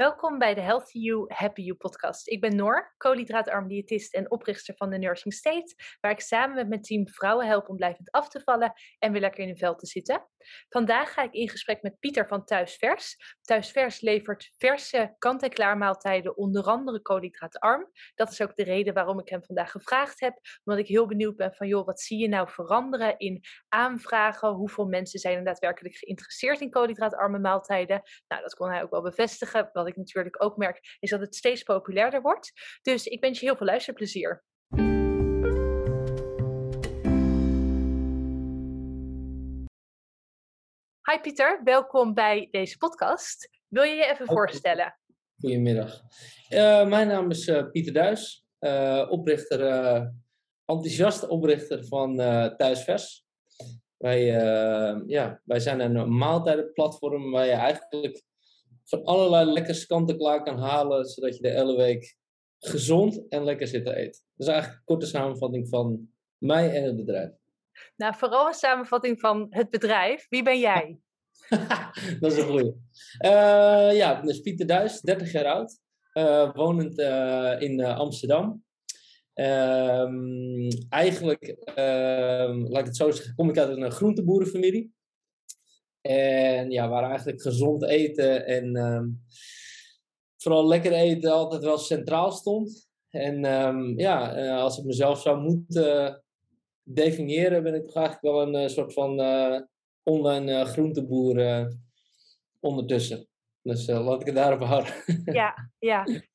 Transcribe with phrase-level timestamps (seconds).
[0.00, 2.28] Welkom bij de Healthy You, Happy You podcast.
[2.28, 6.68] Ik ben Noor, koolhydraatarm diëtist en oprichter van de Nursing State, waar ik samen met
[6.68, 9.74] mijn team vrouwen help om blijvend af te vallen en weer lekker in hun vel
[9.74, 10.26] te zitten.
[10.68, 13.36] Vandaag ga ik in gesprek met Pieter van Thuisvers.
[13.40, 17.90] Thuisvers levert verse kant-en-klaar maaltijden, onder andere koolhydraatarm.
[18.14, 21.36] Dat is ook de reden waarom ik hem vandaag gevraagd heb, omdat ik heel benieuwd
[21.36, 24.48] ben van, joh, wat zie je nou veranderen in aanvragen?
[24.48, 28.02] Hoeveel mensen zijn er daadwerkelijk geïnteresseerd in koolhydraatarme maaltijden?
[28.28, 29.70] Nou, dat kon hij ook wel bevestigen.
[29.72, 32.52] Wat ik natuurlijk ook merk, is dat het steeds populairder wordt.
[32.82, 34.44] Dus ik wens je heel veel luisterplezier.
[41.10, 43.50] Hi Pieter, welkom bij deze podcast.
[43.68, 44.98] Wil je je even voorstellen?
[45.40, 46.00] Goedemiddag.
[46.50, 49.60] Uh, mijn naam is uh, Pieter Duis, uh, oprichter,
[50.64, 52.16] enthousiast oprichter van
[52.56, 53.24] Thuisvers.
[53.96, 54.24] Wij,
[55.06, 58.22] ja, wij zijn een maaltijdenplatform waar je eigenlijk
[58.90, 62.16] van allerlei lekkers kanten klaar kan halen, zodat je de hele week
[62.58, 64.22] gezond en lekker zit te eten.
[64.36, 67.30] Dat is eigenlijk een korte samenvatting van mij en het bedrijf.
[67.96, 70.26] Nou, vooral een samenvatting van het bedrijf.
[70.28, 70.98] Wie ben jij?
[72.20, 72.74] dat is een goeie.
[73.24, 75.78] Uh, ja, dus Pieter Duis, 30 jaar oud.
[76.14, 78.64] Uh, wonend uh, in Amsterdam.
[79.34, 84.92] Ehm, eigenlijk, ehm, laat ik het zo zeggen, kom ik uit een groenteboerenfamilie.
[86.00, 89.08] En ja, waar eigenlijk gezond eten en ehm,
[90.36, 92.88] vooral lekker eten altijd wel centraal stond.
[93.10, 96.22] En um, ja, eh, als ik mezelf zou moeten
[96.82, 99.60] definiëren, ben ik toch eigenlijk wel een uh, soort van uh,
[100.02, 101.68] online groenteboer
[102.60, 103.28] ondertussen.
[103.62, 104.92] Dus laat ik het daarop houden.
[105.24, 106.04] Ja, ja.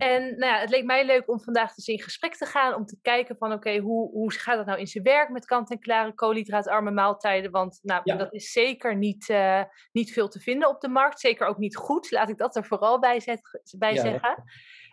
[0.00, 2.74] En nou ja, het leek mij leuk om vandaag dus in gesprek te gaan.
[2.74, 6.14] Om te kijken van oké, hoe, hoe gaat dat nou in zijn werk met kant-en-klare
[6.14, 7.50] koolhydraatarme maaltijden?
[7.50, 9.62] Want nou, dat is zeker niet, uh,
[9.92, 11.20] niet veel te vinden op de markt.
[11.20, 12.10] Zeker ook niet goed.
[12.10, 13.40] Laat ik dat er vooral bij, zet,
[13.78, 14.44] bij ja, zeggen.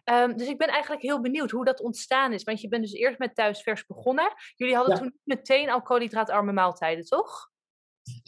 [0.04, 2.44] Um, dus ik ben eigenlijk heel benieuwd hoe dat ontstaan is.
[2.44, 4.34] Want je bent dus eerst met thuisvers begonnen.
[4.56, 5.02] Jullie hadden ja.
[5.02, 7.50] toen meteen al koolhydraatarme maaltijden, toch?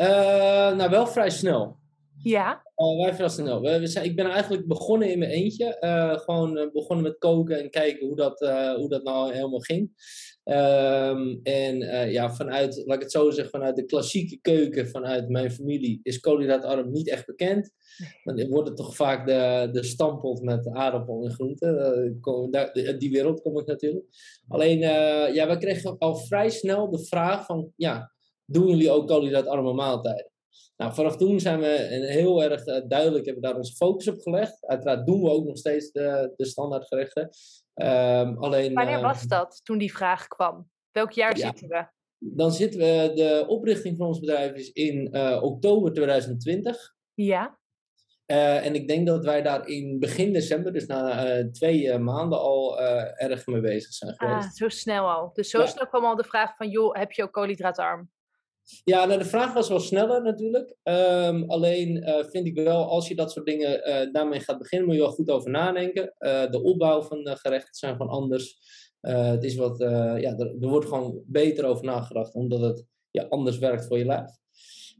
[0.01, 0.07] Uh,
[0.71, 1.79] nou, wel vrij snel.
[2.23, 2.63] Ja.
[2.75, 5.77] Uh, wij verrassen we, we zijn, ik ben eigenlijk begonnen in mijn eentje.
[5.81, 8.39] Uh, gewoon uh, begonnen met koken en kijken hoe dat,
[8.75, 9.91] hoe dat nou helemaal ging.
[10.43, 11.77] Um, en
[12.11, 16.19] ja, vanuit, laat ik het zo zeggen, vanuit de klassieke keuken, vanuit mijn familie, is
[16.19, 17.71] koolhydraatarm niet echt bekend.
[18.23, 22.19] Dan wordt het toch vaak de, de stampot met aardappel en groenten.
[22.97, 24.05] die wereld kom ik natuurlijk.
[24.47, 24.79] Alleen,
[25.33, 28.11] ja, we kregen al vrij snel de vraag van, ja,
[28.45, 30.31] doen jullie ook koolhydraatarme maaltijden?
[30.79, 31.67] Nou, vanaf toen zijn we
[32.09, 34.65] heel erg uh, duidelijk, hebben daar onze focus op gelegd.
[34.65, 37.29] Uiteraard doen we ook nog steeds de, de standaardgerechten.
[37.73, 40.69] Um, alleen, Wanneer uh, was dat, toen die vraag kwam?
[40.91, 41.87] Welk jaar ja, zitten we?
[42.17, 46.93] Dan zitten we, de oprichting van ons bedrijf is in uh, oktober 2020.
[47.13, 47.57] Ja.
[48.25, 52.79] en ik denk dat wij daar in begin december, dus na twee maanden, al
[53.15, 54.47] erg mee bezig zijn ah, geweest.
[54.47, 55.29] Ah, zo snel al.
[55.33, 55.65] Dus zo ja.
[55.65, 58.09] snel kwam al de vraag van, joh, heb je ook koolhydraatarm?
[58.83, 60.75] Ja, nou, de vraag was wel sneller natuurlijk.
[60.83, 64.87] Um, alleen uh, vind ik wel, als je dat soort dingen uh, daarmee gaat beginnen,
[64.87, 66.15] moet je wel goed over nadenken.
[66.19, 68.57] Uh, de opbouw van de gerechten zijn gewoon anders.
[68.99, 73.57] het is wat, ja, er, er, wordt gewoon beter over nagedacht, omdat het ja, anders
[73.57, 74.37] werkt voor je lijf.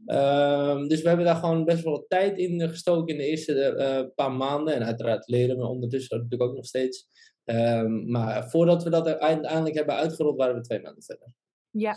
[0.06, 4.12] Um, dus we hebben daar gewoon best wel wat tijd in gestoken in de eerste
[4.14, 4.74] paar maanden.
[4.74, 7.06] En uiteraard leren we ondertussen natuurlijk ook nog steeds.
[7.44, 11.32] Um, maar voordat we dat uiteindelijk hebben uitgerold, waren we twee maanden verder.
[11.70, 11.96] Ja,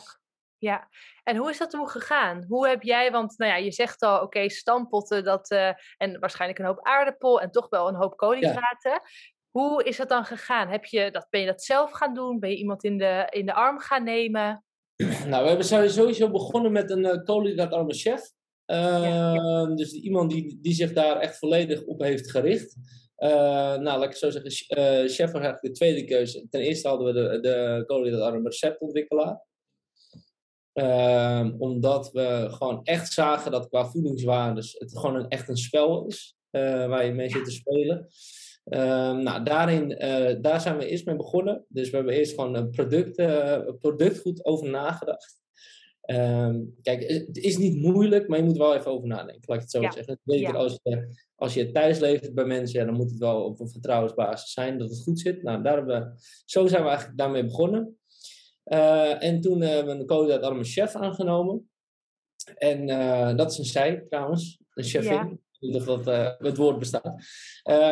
[0.64, 0.88] ja,
[1.24, 2.46] en hoe is dat toen gegaan?
[2.48, 6.20] Hoe heb jij, want nou ja, je zegt al, oké, okay, stampotten dat, uh, en
[6.20, 8.92] waarschijnlijk een hoop aardappel en toch wel een hoop koolhydraten.
[8.92, 9.02] Ja.
[9.50, 10.68] Hoe is dat dan gegaan?
[10.68, 12.40] Heb je dat, ben je dat zelf gaan doen?
[12.40, 14.64] Ben je iemand in de, in de arm gaan nemen?
[15.28, 18.32] Nou, we hebben sowieso begonnen met een uh, koolhydraatarme chef.
[18.68, 19.66] Uh, ja, ja.
[19.66, 22.76] Dus iemand die, die zich daar echt volledig op heeft gericht.
[23.18, 23.30] Uh,
[23.76, 24.52] nou, laat ik zo zeggen,
[25.10, 26.48] chef was eigenlijk de tweede keuze.
[26.50, 29.42] Ten eerste hadden we de, de koolhydraatarme receptontwikkelaar.
[30.74, 36.06] Uh, omdat we gewoon echt zagen dat qua voedingswaardes het gewoon een, echt een spel
[36.06, 38.08] is uh, waar je mee zit te spelen.
[38.66, 41.66] Uh, nou, daarin, uh, daar zijn we eerst mee begonnen.
[41.68, 43.16] Dus we hebben eerst gewoon een product,
[43.80, 45.42] product goed over nagedacht.
[46.04, 49.62] Ehm, kijk, het is niet moeilijk, maar je moet wel even over nadenken, laat ik
[49.62, 49.92] het zo ja.
[49.92, 50.20] zeggen.
[50.26, 50.60] Zeker ja.
[50.60, 53.70] als, je, als je thuis levert bij mensen, ja, dan moet het wel op een
[53.70, 55.44] vertrouwensbasis zijn dat het goed zit.
[55.44, 57.98] Nou, daar hebben we, zo zijn we eigenlijk daarmee begonnen.
[58.66, 61.70] Uh, en toen hebben we een koolhydraatarme chef aangenomen.
[62.56, 65.12] En uh, dat is een zij trouwens, een chefin.
[65.14, 65.38] Ja.
[65.60, 67.16] Dat uh, het woord bestaat.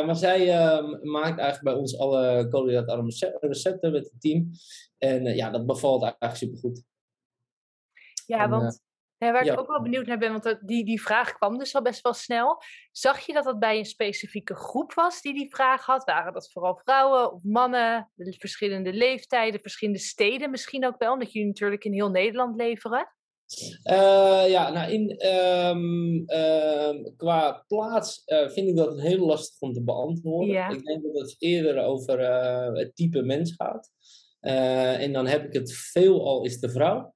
[0.06, 0.45] maar zij
[1.01, 4.50] maakt eigenlijk bij ons alle koolhydraatarme recepten met het team.
[4.97, 6.83] En ja, dat bevalt eigenlijk supergoed.
[8.25, 8.81] Ja, en, want
[9.25, 11.81] Ja, waar ik ook wel benieuwd naar ben, want die, die vraag kwam dus al
[11.81, 12.62] best wel snel.
[12.91, 16.03] Zag je dat dat bij een specifieke groep was die die vraag had?
[16.03, 21.47] Waren dat vooral vrouwen of mannen, verschillende leeftijden, verschillende steden misschien ook wel, omdat jullie
[21.47, 23.13] natuurlijk in heel Nederland leveren?
[23.89, 29.73] Uh, ja, nou in, um, um, qua plaats uh, vind ik dat heel lastig om
[29.73, 30.53] te beantwoorden.
[30.53, 30.69] Ja.
[30.69, 33.89] Ik denk dat het eerder over uh, het type mens gaat.
[35.00, 37.13] en dan heb ik het veelal is de vrouw.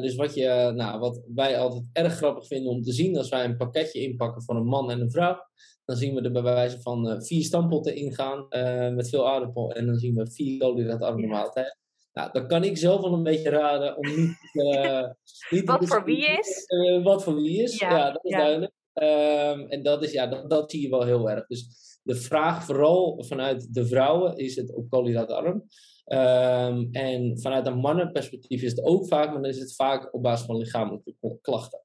[0.00, 3.44] Dus wat, je, nou, wat wij altijd erg grappig vinden om te zien, als wij
[3.44, 5.38] een pakketje inpakken voor een man en een vrouw,
[5.84, 8.46] dan zien we er bij wijze van vier stampotten ingaan
[8.94, 11.28] met veel aardappel en dan zien we vier koolhydraatarme ja.
[11.28, 11.78] maaltijden.
[12.12, 14.36] Nou, dan kan ik zelf wel een beetje raden om niet...
[15.50, 16.66] Niet wat voor wie is?
[17.02, 18.72] Wat voor wie is, ja, dat is duidelijk.
[18.94, 21.46] Um, en dat, is, ja, dat, dat, zie je wel heel erg.
[21.46, 21.66] Dus
[22.02, 25.64] de vraag vooral vanuit de vrouwen is het op koolhydraatarm.
[26.06, 30.22] Um, en vanuit een mannenperspectief is het ook vaak, maar dan is het vaak op
[30.22, 31.82] basis van lichamelijke klachten.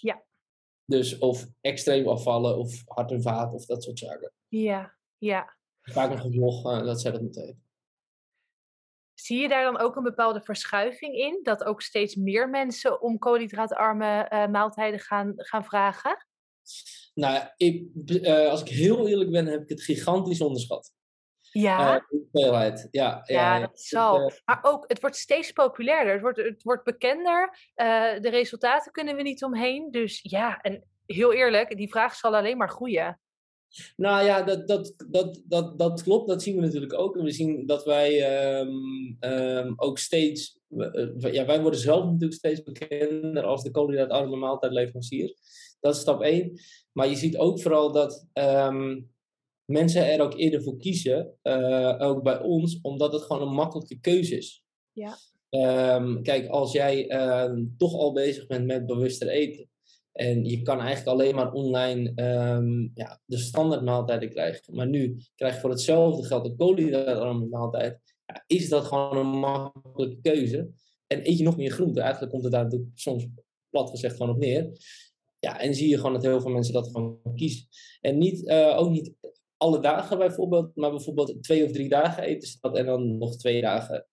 [0.00, 0.22] Ja.
[0.84, 4.32] Dus of extreem afvallen of hart en vaat of dat soort zaken.
[4.48, 5.56] Ja, ja.
[5.82, 7.64] Vaak een gevolg uh, dat zij dat moeten eten.
[9.14, 11.40] Zie je daar dan ook een bepaalde verschuiving in?
[11.42, 16.26] Dat ook steeds meer mensen om koolhydraatarme uh, maaltijden gaan, gaan vragen?
[17.14, 20.92] Nou, ik, uh, als ik heel eerlijk ben, heb ik het gigantisch onderschat.
[21.52, 22.06] Ja.
[22.10, 24.32] Uh, ja, ja, ja, dat zal.
[24.44, 26.12] maar ook, het wordt steeds populairder.
[26.12, 27.58] Het wordt, het wordt bekender.
[28.20, 29.90] de resultaten kunnen we niet omheen.
[29.90, 33.20] Dus ja, en heel eerlijk, die vraag zal alleen maar groeien.
[33.96, 36.28] Nou ja, dat, dat, dat, dat, dat klopt.
[36.28, 37.16] Dat zien we natuurlijk ook.
[37.16, 40.58] En we zien dat wij um, um, ook steeds...
[40.68, 45.34] Uh, ja, wij worden zelf natuurlijk steeds bekender als de koolhydraatarme maaltijdleverancier.
[45.80, 46.60] Dat is stap 1.
[46.92, 49.11] Maar je ziet ook vooral dat um,
[49.64, 51.34] mensen er ook eerder voor kiezen.
[51.42, 52.78] Uh, ook bij ons.
[52.80, 54.62] Omdat het gewoon een makkelijke keuze is.
[54.92, 55.18] Ja.
[56.22, 57.06] kijk, als jij
[57.76, 59.70] toch al bezig bent met bewuster eten
[60.12, 62.12] en je kan eigenlijk alleen maar online
[62.56, 64.74] um, ja, de standaard maaltijden krijgen.
[64.74, 68.00] Maar nu krijg je voor hetzelfde geld een koolhydraatarme maaltijd.
[68.26, 70.70] Ja, is dat gewoon een makkelijke keuze?
[71.06, 72.00] En eet je nog meer groente?
[72.00, 73.26] Eigenlijk komt het daar soms
[73.70, 74.70] plat gezegd gewoon op neer.
[75.38, 77.66] Ja, en zie je gewoon dat heel veel mensen dat gewoon kiezen.
[78.00, 79.12] En niet, uh, ook niet
[79.62, 83.60] alle dagen bijvoorbeeld, maar bijvoorbeeld twee of drie dagen eten dat en dan nog twee
[83.60, 84.06] dagen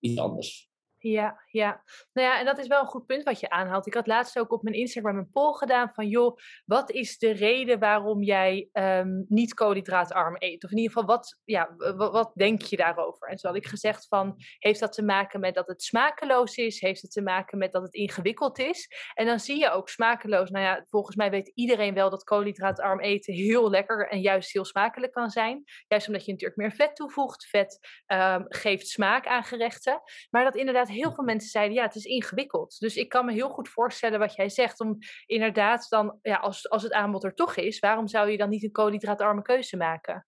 [0.00, 0.65] iets anders.
[1.12, 1.82] Ja, ja.
[2.12, 3.86] Nou ja, en dat is wel een goed punt wat je aanhaalt.
[3.86, 7.30] Ik had laatst ook op mijn Instagram een poll gedaan van, joh, wat is de
[7.30, 10.64] reden waarom jij um, niet koolhydraatarm eet?
[10.64, 13.28] Of in ieder geval, wat, ja, wat, denk je daarover?
[13.28, 16.80] En zo had ik gezegd van, heeft dat te maken met dat het smakeloos is?
[16.80, 18.88] Heeft het te maken met dat het ingewikkeld is?
[19.14, 20.50] En dan zie je ook smakeloos.
[20.50, 24.64] Nou ja, volgens mij weet iedereen wel dat koolhydraatarm eten heel lekker en juist heel
[24.64, 25.62] smakelijk kan zijn.
[25.88, 27.46] Juist omdat je natuurlijk meer vet toevoegt.
[27.46, 30.00] Vet um, geeft smaak aan gerechten.
[30.30, 32.78] Maar dat inderdaad heel veel mensen zeiden, ja, het is ingewikkeld.
[32.78, 36.70] Dus ik kan me heel goed voorstellen wat jij zegt, om inderdaad dan, ja, als,
[36.70, 40.26] als het aanbod er toch is, waarom zou je dan niet een koolhydraatarme keuze maken?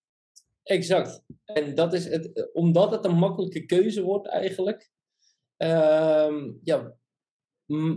[0.62, 1.22] Exact.
[1.44, 4.90] En dat is het, omdat het een makkelijke keuze wordt eigenlijk,
[5.58, 6.96] uh, ja,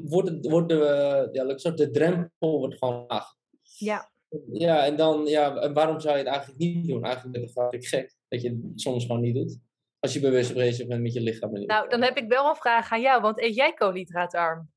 [0.03, 3.35] wordt, het, wordt de, ja, de drempel wordt gewoon laag.
[3.77, 4.11] Ja.
[4.51, 7.03] Ja, en dan, ja, en waarom zou je het eigenlijk niet doen?
[7.03, 9.59] Eigenlijk is het gek dat je het soms gewoon niet doet.
[10.01, 11.51] Als je bewust bezig bent met je lichaam.
[11.51, 14.69] Nou, dan heb ik wel een vraag aan jou, want eet jij koolhydraatarm?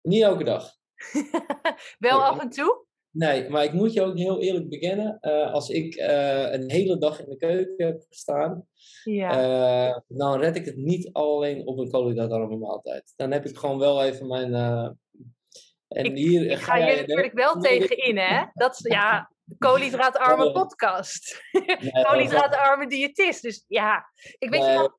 [0.00, 0.70] Niet elke dag.
[1.98, 2.86] wel af en toe?
[3.10, 5.18] Nee, maar ik moet je ook heel eerlijk bekennen.
[5.20, 8.66] Uh, als ik uh, een hele dag in de keuken heb gestaan,
[9.04, 9.90] ja.
[9.90, 13.12] uh, dan red ik het niet alleen op een koolhydraatarme maaltijd.
[13.16, 14.54] Dan heb ik gewoon wel even mijn.
[15.88, 18.44] en ik, hier, ik ga, je natuurlijk wel tegenin, hè?
[18.62, 21.42] Dat, ja, koolhydraatarme podcast.
[21.52, 23.42] Nee, koolhydraatarme diëtist.
[23.42, 24.04] Dus ja,
[24.38, 24.90] ik weet je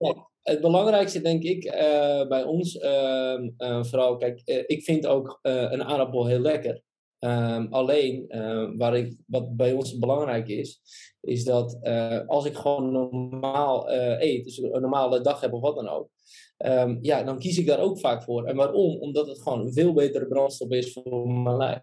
[0.42, 5.84] Het belangrijkste denk ik uh, bij ons, uh, vooral, kijk, eh, ik vind ook een
[5.84, 6.82] aardappel heel lekker.
[7.20, 10.82] Ehm, alleen, ehm, waar ik, wat bij ons belangrijk is,
[11.22, 11.80] is dat
[12.28, 16.10] als ik gewoon normaal eet, dus een normale dag heb of wat dan ook,
[16.66, 18.46] um, ja, dan kies ik daar ook vaak voor.
[18.46, 18.98] En waarom?
[19.00, 21.82] Omdat het gewoon een veel betere brandstof is voor mijn lijf.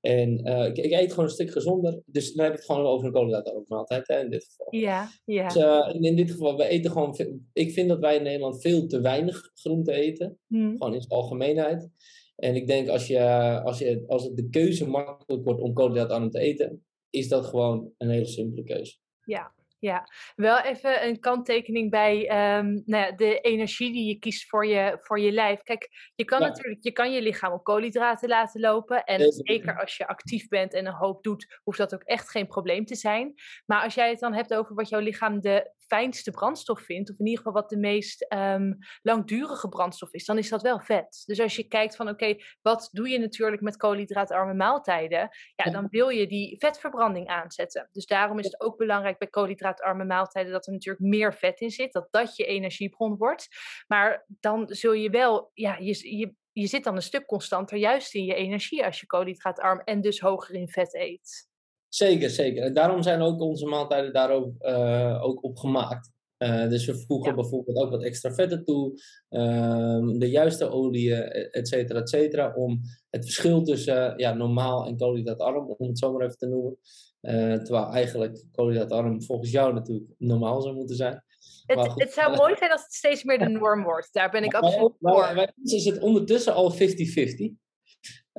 [0.00, 2.02] En uh, ik, ik, eet gewoon een stuk gezonder.
[2.06, 4.66] Dus dan heb ik het gewoon over een koolhydraatarme hè, in dit geval.
[4.70, 5.48] Ja, ja.
[5.48, 7.16] Dus, uh, in dit geval, we eten gewoon...
[7.52, 10.38] Ik vind dat wij in Nederland veel te weinig groente eten.
[10.46, 10.70] Hmm.
[10.70, 11.88] Gewoon in zijn algemeenheid.
[12.36, 13.20] En ik denk als, je,
[13.62, 16.84] als, je, als het de keuze makkelijk wordt om koolhydraatarm te eten...
[17.10, 18.96] is dat gewoon een hele simpele keuze.
[19.24, 22.20] Ja, ja, wel even een kanttekening bij
[22.58, 25.62] um, nou ja, de energie die je kiest voor je, voor je lijf.
[25.62, 29.04] Kijk, je kan natuurlijk je, kan je lichaam op koolhydraten laten lopen.
[29.04, 32.46] En zeker als je actief bent en een hoop doet, hoeft dat ook echt geen
[32.46, 33.34] probleem te zijn.
[33.66, 37.18] Maar als jij het dan hebt over wat jouw lichaam de fijnste brandstof vindt, of
[37.18, 41.22] in ieder geval wat de meest ehm, langdurige brandstof is, dan is dat wel vet.
[41.26, 45.86] Dus als je kijkt van oké, wat doe je natuurlijk met koolhydraatarme maaltijden, ja, dan
[45.88, 47.88] wil je die vetverbranding aanzetten.
[47.92, 51.70] Dus daarom is het ook belangrijk bij koolhydraatarme maaltijden dat er natuurlijk meer vet in
[51.70, 53.48] zit, dat dat je energiebron wordt.
[53.86, 58.14] Maar dan zul je wel, ja, je, je, je zit dan een stuk constanter juist
[58.14, 61.49] in je energie als je koolhydraatarm en dus hoger in vet eet.
[61.90, 62.62] Zeker, zeker.
[62.62, 66.10] En daarom zijn ook onze maaltijden daar ook, uh, ook op gemaakt.
[66.38, 68.90] Uh, dus we voegen bijvoorbeeld ook wat extra vetten toe,
[69.30, 72.80] uh, de juiste oliën, et cetera, et cetera, om
[73.10, 76.76] het verschil tussen ja, normaal en koolhydraatarm, om het zo maar even te noemen.
[77.22, 81.24] Uh, terwijl eigenlijk koolhydraatarm volgens jou natuurlijk normaal zou moeten zijn.
[81.66, 84.08] Het, het, zou mooi zijn als het steeds meer de norm wordt.
[84.12, 85.30] Daar ben ik absoluut voor.
[85.34, 86.76] Bij ons is het ondertussen al 50-50.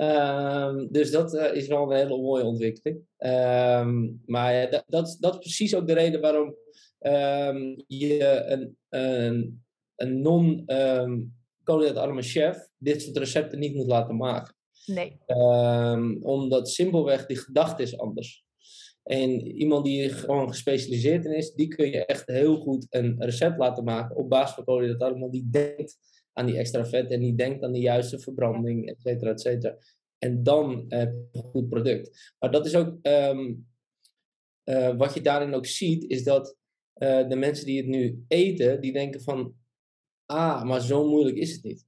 [0.01, 3.01] Um, dus dat uh, is wel een hele mooie ontwikkeling.
[3.17, 6.55] Um, maar dat, dat, dat, is precies ook de reden waarom
[6.99, 9.63] um, je een, een,
[9.95, 14.55] een non-koolhydraatarme chef dit soort recepten niet moet laten maken.
[14.85, 15.17] Nee.
[16.21, 18.45] omdat simpelweg die gedachte is anders.
[19.03, 23.57] En iemand die gewoon gespecialiseerd in is, die kun je echt heel goed een recept
[23.57, 25.97] laten maken op basis van koolhydraten, want die denkt
[26.33, 29.77] aan die extra vet en die denkt aan de juiste verbranding, et cetera, et cetera.
[30.17, 32.33] En dan heb je een goed product.
[32.39, 33.67] Maar dat is ook, um,
[34.69, 36.57] uh, wat je daarin ook ziet, is dat
[36.97, 39.55] uh, de mensen die het nu eten, die denken van,
[40.25, 41.85] ah, maar zo moeilijk is het niet.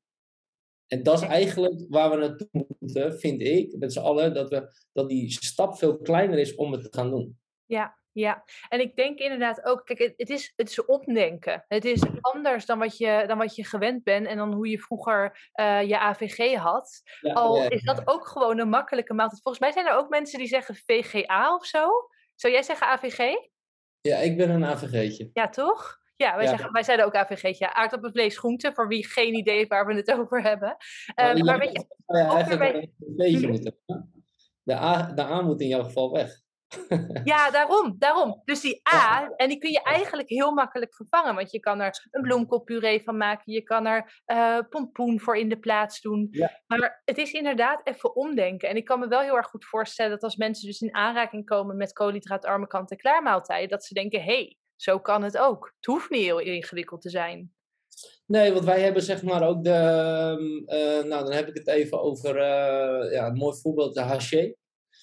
[0.88, 4.73] En dat is eigenlijk waar we naartoe moeten, vind ik, met z'n allen, dat, we,
[4.91, 7.39] dat die stap veel kleiner is om het te gaan doen.
[7.65, 11.65] Ja, ja, en ik denk inderdaad ook, kijk, het, is, het is opdenken.
[11.67, 14.79] Het is anders dan wat je, dan wat je gewend bent en dan hoe je
[14.79, 17.01] vroeger uh, je AVG had.
[17.22, 19.41] Al is dat ook gewoon een makkelijke maaltijd.
[19.41, 21.88] Volgens mij zijn er ook mensen die zeggen VGA of zo.
[22.36, 23.36] Zou jij zeggen AVG?
[24.01, 25.29] Ja, ik ben een AVG'tje.
[25.34, 26.01] Ja, toch?
[26.15, 27.74] Ja, wij, Zeggen, wij zeiden ook AVG'tje.
[27.74, 30.75] Aardappelvlees, groente, voor wie geen idee heeft waar we het over hebben.
[31.20, 31.86] Uh, maar weet je.
[34.63, 36.41] De A, de A moet in jouw geval weg.
[37.23, 38.41] Ja, daarom, daarom.
[38.45, 41.35] Dus die A, en die kun je eigenlijk heel makkelijk vervangen.
[41.35, 43.53] Want je kan er een bloemkoolpuree van maken.
[43.53, 46.35] Je kan er uh, pompoen voor in de plaats doen.
[46.67, 48.69] Maar het is inderdaad even omdenken.
[48.69, 51.45] En ik kan me wel heel erg goed voorstellen dat als mensen dus in aanraking
[51.45, 55.73] komen met koolhydraatarme kant-en-klaar maaltijden, dat ze denken, hé, hey, zo kan het ook.
[55.75, 57.53] Het hoeft niet heel ingewikkeld te zijn.
[58.25, 62.01] Nee, want wij hebben zeg maar ook de, uh, nou dan heb ik het even
[62.01, 64.53] over, uh, ja, een mooi voorbeeld, de haché.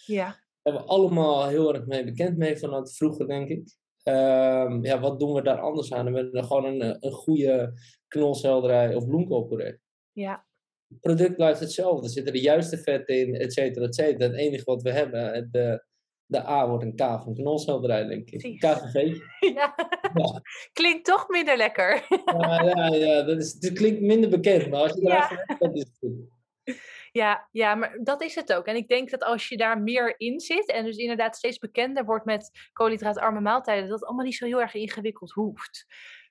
[0.06, 3.79] Ja hebben we allemaal heel erg mee bekend mee vanuit vroeger, denk ik.
[4.05, 6.12] Um, ja, wat doen we daar anders aan?
[6.12, 7.73] We hebben gewoon een, een goede
[8.09, 9.79] knolselderij of bloemkoolpuree.
[10.12, 10.47] Ja.
[10.88, 12.07] Het product blijft hetzelfde.
[12.07, 14.26] Er zitten de juiste vetten in, et cetera, et cetera.
[14.31, 15.85] Het enige wat we hebben, de,
[16.26, 18.59] de A wordt een K van knolselderij, denk ik.
[18.59, 19.19] KVV.
[19.55, 19.75] Ja.
[20.14, 20.43] ja.
[20.73, 22.07] Klinkt toch minder lekker.
[22.25, 25.57] Ja, ja, ja dat is, het klinkt minder bekend, maar als je erachter ja.
[25.59, 26.14] hebt, is het goed.
[27.12, 28.67] Ja, ja, maar dat is het ook.
[28.67, 32.05] En ik denk dat als je daar meer in zit en dus inderdaad steeds bekender
[32.05, 35.87] wordt met koolhydraatarme maaltijden, dat het allemaal niet zo heel erg ingewikkeld hoeft.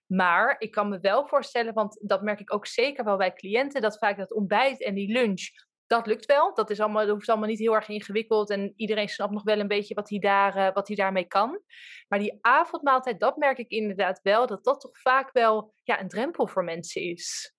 [0.05, 3.81] Maar ik kan me wel voorstellen, want dat merk ik ook zeker wel bij cliënten,
[3.81, 5.49] dat vaak dat ontbijt en die lunch,
[5.87, 6.53] dat lukt wel.
[6.53, 9.59] Dat, is allemaal, dat hoeft allemaal niet heel erg ingewikkeld en iedereen snapt nog wel
[9.59, 11.61] een beetje wat hij, daar, uh, wat hij daarmee kan.
[12.07, 16.07] Maar die avondmaaltijd, dat merk ik inderdaad wel, dat dat toch vaak wel ja, een
[16.07, 17.53] drempel voor mensen is.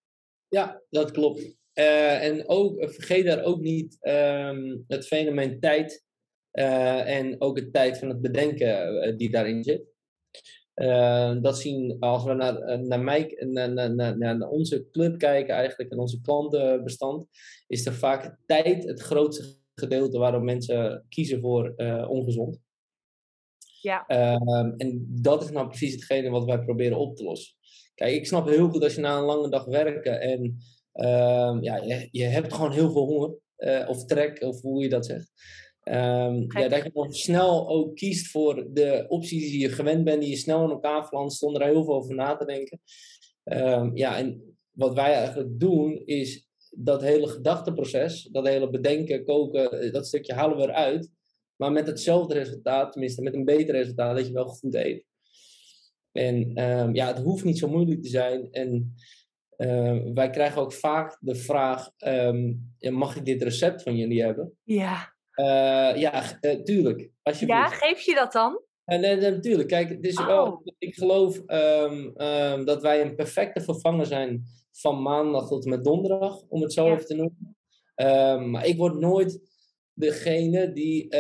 [0.49, 1.60] Ja, dat klopt.
[1.75, 6.05] Uh, en ook, vergeet daar ook niet um, het fenomeen tijd
[6.53, 9.83] uh, en ook het tijd van het bedenken uh, die daarin zit.
[11.43, 15.99] dat zien, als we naar, naar, mij, naar, naar, naar, onze club kijken eigenlijk en
[15.99, 17.27] onze klantenbestand,
[17.67, 21.75] is er vaak tijd het grootste gedeelte waarom mensen kiezen voor
[22.09, 22.61] ongezond.
[23.81, 24.07] Ja.
[24.07, 27.57] Ehm, en dat is nou precies hetgene wat wij proberen op te lossen.
[27.95, 30.57] Kijk, ik snap heel goed als je na een lange dag werken en
[30.95, 33.35] Um, ja, je, je, hebt gewoon heel veel honger.
[33.59, 35.31] Uh, of trek, of hoe je dat zegt.
[35.85, 40.21] Um, ja, dat je dan snel ook kiest voor de opties die je gewend bent,
[40.21, 42.81] die je snel in elkaar flanst, zonder er heel veel over na te denken.
[43.45, 49.81] Um, ja, en wat wij eigenlijk doen, is dat hele gedachteproces, dat hele bedenken, koken,
[49.81, 51.11] eh, dat stukje halen we eruit.
[51.57, 55.05] Maar met hetzelfde resultaat, tenminste met een beter resultaat, dat je wel goed eet.
[56.13, 56.53] En
[56.93, 58.49] ja, het hoeft niet zo moeilijk te zijn.
[58.51, 58.95] En
[59.61, 64.59] Ehm, wij krijgen ook vaak de vraag: um, mag ik dit recept van jullie hebben?
[64.65, 65.13] Ja.
[65.35, 67.11] Uh, ja, uh, tuurlijk.
[67.39, 68.61] Ja, geef je dat dan?
[68.87, 69.69] Uh, nee, natuurlijk.
[69.69, 70.67] Kijk, het is wel, oh.
[70.79, 72.15] ik geloof um,
[72.65, 76.93] dat wij een perfecte vervanger zijn van maandag tot en met donderdag, om het zo
[76.93, 78.51] even te noemen.
[78.51, 79.41] maar ik word nooit
[79.93, 81.17] degene die,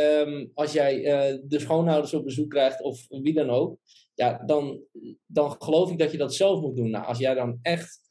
[0.54, 1.02] als jij
[1.44, 3.78] de schoonouders op bezoek krijgt, of wie dan ook,
[4.14, 4.80] ja, dan,
[5.26, 6.90] dan geloof ik dat je dat zelf moet doen.
[6.90, 8.09] Nou, als jij dan echt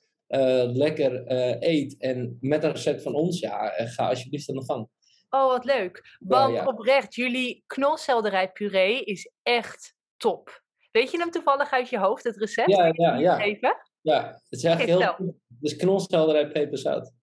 [0.73, 1.23] lekker
[1.63, 4.89] eet en met een recept van ons, ja, ga alsjeblieft aan de gang.
[5.29, 6.17] Oh, wat leuk.
[6.19, 10.63] Want oprecht, jullie knolselderijpuree is echt top.
[10.91, 12.69] Weet je hem toevallig uit je hoofd, het recept?
[12.69, 13.77] Ja, ja, ja.
[14.01, 15.35] Ja, het is echt heel.
[15.47, 17.13] Dus knolselderij, peperzout.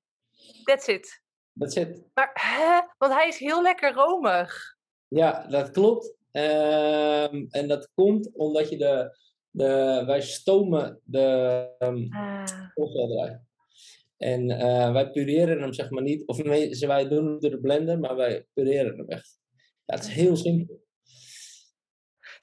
[0.65, 1.23] That's it.
[1.59, 2.03] That's it.
[2.15, 2.95] Maar, hè?
[2.99, 4.77] Want hij is heel lekker romig.
[5.09, 6.15] Ja, dat klopt.
[6.33, 9.19] Um, en dat komt omdat je de,
[9.57, 13.31] de wij stomen de um, ah.
[14.17, 17.61] En uh, wij pureren hem zeg maar niet, of nee, wij doen het door de
[17.61, 19.39] blender, maar wij pureren hem echt.
[19.85, 20.85] Ja, het is heel simpel.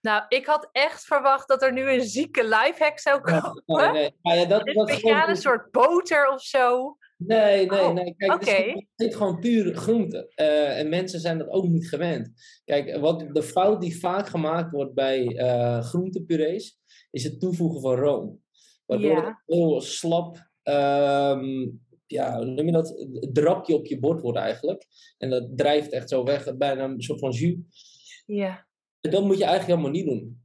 [0.01, 3.63] Nou, ik had echt verwacht dat er nu een zieke lifehack zou komen.
[3.65, 4.15] nee, nee.
[4.21, 6.97] Maar ja, dat, een speciale soort boter of zo.
[7.17, 8.15] Nee, nee, oh, nee.
[8.17, 10.31] Kijk, het is gewoon puur groente.
[10.35, 12.31] Uh, en mensen zijn dat ook niet gewend.
[12.65, 16.79] Kijk, wat de fout die vaak gemaakt wordt bij uh, groentepurees,
[17.13, 18.41] is het toevoegen van room.
[18.85, 23.07] Waardoor het heel slap, um, ja, hoe noem je dat?
[23.31, 24.85] drapje op je bord wordt eigenlijk.
[25.17, 28.23] En dat drijft echt zo weg, bijna een soort van jus.
[28.25, 28.67] Ja.
[29.01, 30.41] En dat moet je eigenlijk helemaal niet doen.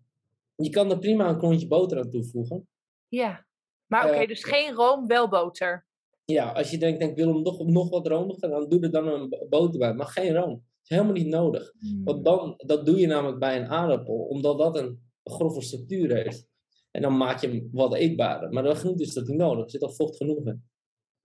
[0.55, 2.69] Je kan er prima een klontje boter aan toevoegen.
[3.09, 3.47] Ja,
[3.87, 5.87] maar oké, uh, dus geen room, wel boter.
[6.25, 8.91] Ja, als je denkt, denk, ik wil hem nog, nog wat romiger, dan doe er
[8.91, 9.95] dan een boter bij.
[9.95, 10.51] Maar geen room.
[10.51, 11.73] Dat is helemaal niet nodig.
[11.79, 12.05] Hmm.
[12.05, 16.47] Want dan, dat doe je namelijk bij een aardappel, omdat dat een grove structuur heeft.
[16.91, 18.51] En dan maak je hem wat eetbaarder.
[18.51, 19.65] Maar bij groente is dat niet nodig.
[19.65, 20.69] Er zit al vocht genoeg in.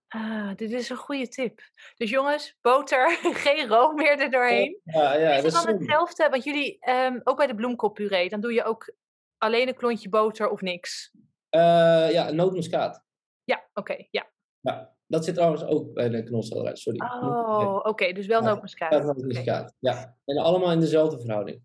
[0.07, 1.61] Ah, dit is een goede tip.
[1.95, 4.79] Dus jongens, boter, geen room meer er doorheen.
[4.83, 6.29] Ja, ja, is het dan hetzelfde?
[6.29, 8.93] Want jullie, um, ook bij de bloemkoolpuree, dan doe je ook
[9.37, 11.11] alleen een klontje boter of niks?
[11.55, 13.03] Uh, ja, nootmuskaat.
[13.43, 14.31] Ja, oké, ja.
[14.59, 16.99] Ja, dat zit trouwens ook bij de knolselderij, sorry.
[16.99, 18.93] Oh, oké, dus wel nootmuskaat.
[18.93, 20.17] Ja, nootmuskaat, ja.
[20.25, 21.61] En allemaal in dezelfde verhouding.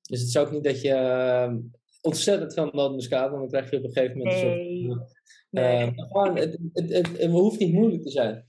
[0.00, 1.54] Dus het is ook niet dat je uh,
[2.06, 4.44] ontzettend veel nootmuskaat, want dan krijg je op een gegeven moment nee.
[4.44, 5.14] een soort
[5.50, 5.94] Nee.
[6.12, 8.46] Uh, het, het, het, het, hoeft niet moeilijk te zijn.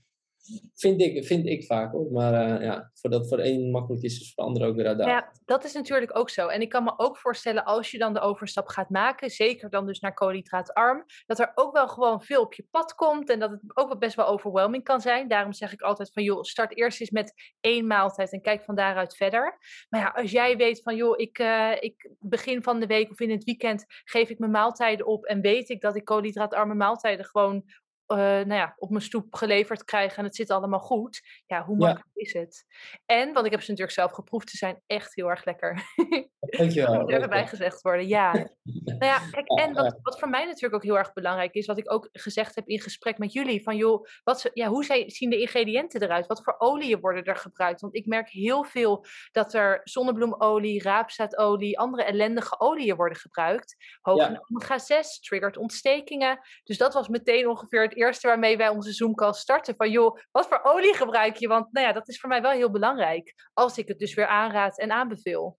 [0.74, 2.12] Vind ik, vind ik vaak hoor.
[2.12, 4.86] Maar uh, ja, voor dat voor één makkelijk is, is voor de ander ook weer
[4.86, 5.36] uitdagend.
[5.36, 6.46] Ja, dat is natuurlijk ook zo.
[6.46, 9.86] En ik kan me ook voorstellen, als je dan de overstap gaat maken, zeker dan
[9.86, 13.50] dus naar koolhydraatarm, dat er ook wel gewoon veel op je pad komt en dat
[13.50, 15.28] het ook wel best wel overwhelming kan zijn.
[15.28, 18.74] Daarom zeg ik altijd van, joh, start eerst eens met één maaltijd en kijk van
[18.74, 19.58] daaruit verder.
[19.88, 23.20] Maar ja, als jij weet van, joh, ik, uh, ik begin van de week of
[23.20, 27.24] in het weekend geef ik mijn maaltijden op en weet ik dat ik koolhydraatarme maaltijden
[27.24, 27.64] gewoon
[28.08, 31.20] uh, nou ja, op mijn stoep geleverd krijgen en het zit allemaal goed.
[31.46, 32.64] Ja, hoe makkelijk is het?
[33.06, 35.82] En, want ik heb ze natuurlijk zelf geproefd, ze zijn echt heel erg lekker.
[36.50, 36.92] Dankjewel.
[36.92, 38.32] Dat moet er erbij gezegd worden, ja.
[38.32, 41.78] nou ja, kijk, en wat, wat voor mij natuurlijk ook heel erg belangrijk is, wat
[41.78, 45.30] ik ook gezegd heb in gesprek met jullie, van joh, wat ze, ja, hoe zien
[45.30, 46.26] de ingrediënten eruit?
[46.26, 47.80] Wat voor oliën worden er gebruikt?
[47.80, 53.76] Want ik merk heel veel dat er zonnebloemolie, raapzaadolie, andere ellendige oliën worden gebruikt.
[54.00, 56.38] Hoog in omega-6, triggert ontstekingen.
[56.64, 59.74] Dus dat was meteen ongeveer het eerste waarmee wij onze Zoom-call starten.
[59.76, 61.48] Van joh, wat voor olie gebruik je?
[61.48, 63.34] Want nou ja, dat is voor mij wel heel belangrijk.
[63.52, 65.58] Als ik het dus weer aanraad en aanbeveel.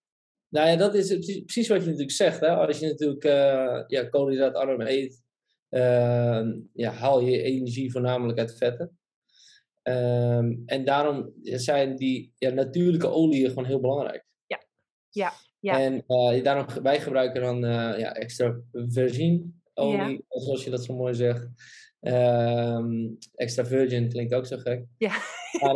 [0.50, 1.08] Nou ja, dat is
[1.44, 2.40] precies wat je natuurlijk zegt.
[2.40, 2.48] Hè?
[2.48, 5.22] Als je natuurlijk uh, ja, koolhydraatarm eet,
[5.70, 6.42] uh,
[6.74, 8.98] ja, haal je energie voornamelijk uit vetten.
[9.84, 14.26] Uh, en daarom zijn die ja, natuurlijke oliën gewoon heel belangrijk.
[14.46, 14.64] Ja,
[15.10, 15.80] ja, ja.
[15.80, 17.60] En uh, daarom, wij gebruiken dan
[18.00, 21.48] ja, extra virgin olie, zoals je dat zo mooi zegt.
[22.02, 24.86] Um, extra virgin klinkt ook zo gek.
[24.98, 25.12] Ja.
[25.62, 25.76] Maar,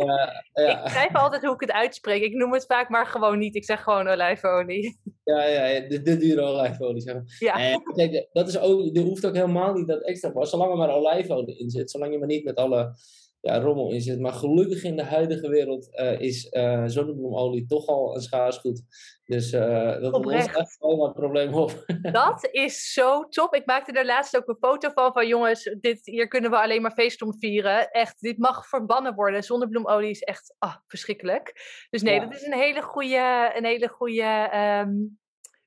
[0.54, 0.84] uh, ja.
[0.84, 2.22] ik schrijf altijd hoe ik het uitspreek.
[2.22, 3.54] Ik noem het vaak maar gewoon niet.
[3.54, 5.00] Ik zeg gewoon olijfolie.
[5.24, 7.00] Ja, ja, de, de dure olijfolie.
[7.00, 7.36] Zeg maar.
[7.38, 7.58] Ja.
[7.58, 10.46] En, kijk, dat is ook, er hoeft ook helemaal niet dat extra voor.
[10.46, 11.90] Zolang er maar olijfolie in zit.
[11.90, 12.96] Zolang je maar niet met alle
[13.44, 14.20] ja, rommel in zit.
[14.20, 18.82] Maar gelukkig in de huidige wereld uh, is uh, zonnebloemolie toch al een schaars goed.
[19.24, 21.84] Dus uh, dat lost echt wel een probleem op.
[22.12, 23.54] Dat is zo top.
[23.54, 25.12] Ik maakte er laatst ook een foto van.
[25.12, 27.90] Van jongens, dit, hier kunnen we alleen maar feest om vieren.
[27.90, 29.42] Echt, dit mag verbannen worden.
[29.42, 31.52] Zonnebloemolie is echt ah, verschrikkelijk.
[31.90, 32.24] Dus nee, ja.
[32.24, 34.50] dat is een hele goede, een hele goede
[34.86, 35.18] um,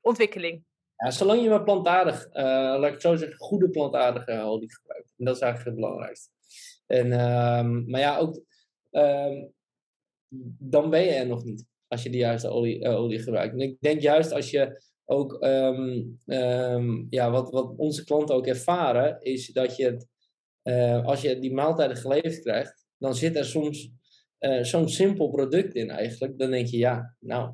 [0.02, 0.66] ontwikkeling.
[0.96, 5.13] Ja, zolang je maar plantaardig, laat ik het zo zeggen, goede plantaardige olie gebruikt.
[5.18, 6.36] En dat is eigenlijk het belangrijkste.
[6.88, 8.41] En, um, maar ja, ook
[8.91, 9.54] um,
[10.60, 13.54] dan ben je er nog niet als je de juiste olie, uh, olie gebruikt.
[13.54, 16.17] En ik denk juist als je ook, um,
[17.10, 20.08] ja, wat, wat onze klanten ook ervaren, is dat je het,
[20.63, 23.89] uh, als je die maaltijden geleverd krijgt, dan zit er soms
[24.39, 26.38] uh, zo'n simpel product in eigenlijk.
[26.38, 27.54] Dan denk je, ja, nou,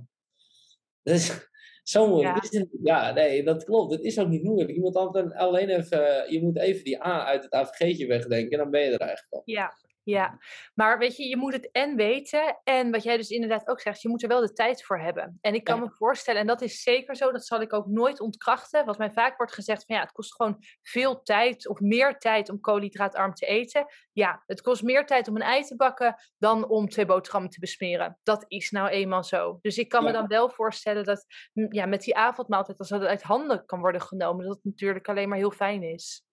[1.03, 1.49] dat is,
[1.83, 2.47] zo moeilijk.
[2.51, 2.65] Ja.
[2.83, 3.91] ja, nee, dat klopt.
[3.91, 4.71] Het is ook niet moeilijk.
[4.71, 8.57] Je moet altijd alleen even, je moet even die A uit het AVG'tje wegdenken en
[8.57, 9.41] dan ben je er eigenlijk al.
[9.45, 10.37] Ja, Ja,
[10.73, 12.59] maar weet je, je moet het en weten.
[12.63, 15.37] En wat jij dus inderdaad ook zegt, je moet er wel de tijd voor hebben.
[15.41, 18.19] En ik kan me voorstellen, en dat is zeker zo, dat zal ik ook nooit
[18.19, 18.85] ontkrachten.
[18.85, 22.49] Wat mij vaak wordt gezegd, van ja, het kost gewoon veel tijd of meer tijd
[22.49, 23.85] om koolhydraatarm te eten.
[24.11, 27.59] Ja, het kost meer tijd om een ei te bakken dan om twee boterhammen te
[27.59, 28.19] besmeren.
[28.23, 29.59] Dat is nou eenmaal zo.
[29.61, 31.25] Dus ik kan me dan wel voorstellen dat
[31.69, 35.29] ja, met die avondmaaltijd, als dat uit handen kan worden genomen, dat het natuurlijk alleen
[35.29, 36.23] maar heel fijn is.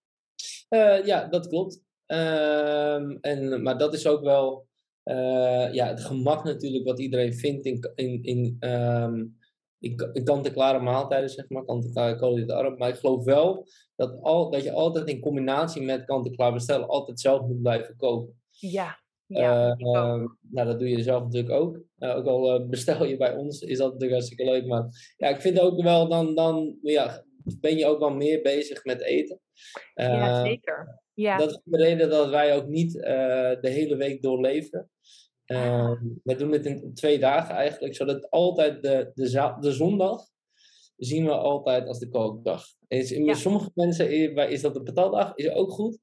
[0.69, 1.89] Uh, ja, dat klopt.
[2.11, 4.67] Ehm, en, maar dat is ook wel
[5.05, 9.39] uh, ja, het gemak natuurlijk wat iedereen vindt in, in, in, um,
[9.79, 12.79] in, kant-en-klare maaltijden, zeg maar, kant-en-klare koolhydratarm.
[12.79, 17.21] Maar ik geloof wel dat, al, dat je altijd in combinatie met kant-en-klaar bestellen altijd
[17.21, 18.41] zelf moet blijven koken.
[18.51, 21.81] Ja, ja, uh, nou, dat doe je zelf natuurlijk ook.
[21.99, 24.67] Uh, ook al bestel je bij ons, is dat natuurlijk hartstikke leuk.
[24.67, 27.25] Maar ja, ik vind ook wel, dan, dan ja,
[27.61, 29.41] ben je ook wel meer bezig met eten.
[29.95, 31.01] ja, zeker.
[31.21, 31.37] Ja.
[31.37, 33.03] Dat is de reden dat wij ook niet uh,
[33.61, 34.91] de hele week doorleveren.
[35.47, 40.25] Uh, we doen het in twee dagen eigenlijk, zodat altijd de, de, de zondag
[40.97, 42.65] zien we altijd als de kookdag.
[42.89, 43.35] Is, in ja.
[43.35, 44.11] sommige mensen
[44.49, 45.99] is dat de patatdag, is ook goed.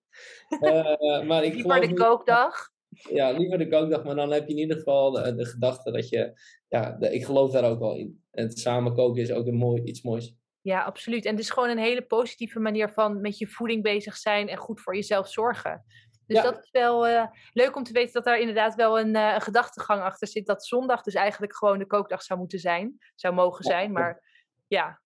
[0.60, 2.70] Uh, maar ik liever de kookdag.
[2.90, 6.10] Ja, liever de kookdag, maar dan heb je in ieder geval de, de gedachte dat
[6.10, 8.24] je, ja, de, ik geloof daar ook wel in.
[8.32, 10.36] En het samen koken is ook een mooi, iets moois.
[10.68, 11.26] Ja, absoluut.
[11.26, 14.58] En het is gewoon een hele positieve manier van met je voeding bezig zijn en
[14.58, 15.86] goed voor jezelf zorgen.
[16.26, 19.34] Dus dat is wel uh, leuk om te weten dat daar inderdaad wel een, uh,
[19.34, 20.46] een, gedachtegang achter zit.
[20.46, 22.98] Dat zondag dus eigenlijk gewoon de kookdag zou moeten zijn.
[23.16, 24.24] Zou mogen zijn, maar
[24.68, 25.02] ja.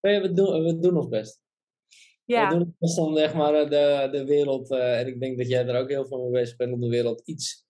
[0.00, 1.40] ja we, doen, we doen ons best.
[2.24, 2.48] Ja.
[2.48, 5.48] We doen het best om zeg maar, de, de wereld, uh, en ik denk dat
[5.48, 7.66] jij er ook heel veel mee bezig bent, om de wereld iets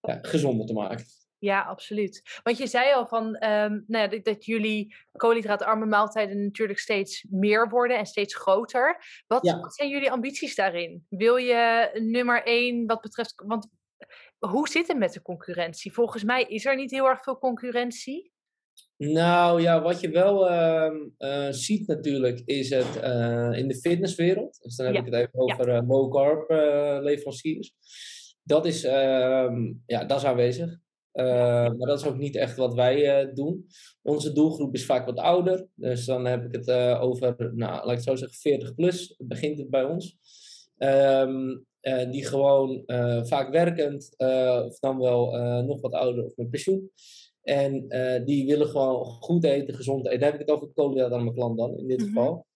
[0.00, 1.04] ja, gezonder te maken.
[1.38, 2.40] Ja, absoluut.
[2.42, 7.68] Want je zei al van, um, nou ja, dat, jullie koolhydraatarme maaltijden natuurlijk steeds meer
[7.68, 9.04] worden en steeds groter.
[9.26, 11.06] Wat, wat, zijn jullie ambities daarin?
[11.08, 13.68] Wil je nummer één wat betreft, want
[14.38, 15.92] hoe zit het met de concurrentie?
[15.92, 18.32] Volgens mij is er niet heel erg veel concurrentie.
[18.96, 24.58] Nou ja, wat je wel uh, ziet natuurlijk is het uh, in de fitnesswereld.
[24.62, 25.82] Dus dan heb ik het even over ja.
[25.82, 26.50] low carb
[27.02, 27.74] leveranciers.
[28.42, 30.78] Dat is, ehm, ja, dat is aanwezig.
[31.18, 33.66] Uh, maar dat is ook niet echt wat wij uh, doen.
[34.02, 35.66] Onze doelgroep is vaak wat ouder.
[35.74, 39.14] Dus dan heb ik het uh, over, nou, laat ik het zo zeggen, 40 plus
[39.18, 40.16] begint het bij ons.
[40.78, 41.66] Um,
[42.10, 42.82] die gewoon
[43.26, 44.14] vaak werkend,
[44.66, 46.90] of dan wel nog wat ouder of met pensioen.
[47.42, 47.88] En
[48.24, 50.20] die willen gewoon goed eten, gezond eten.
[50.20, 52.14] Daar heb ik het over koolhydraten aan mijn klant dan, in dit mm -hmm.
[52.14, 52.46] geval.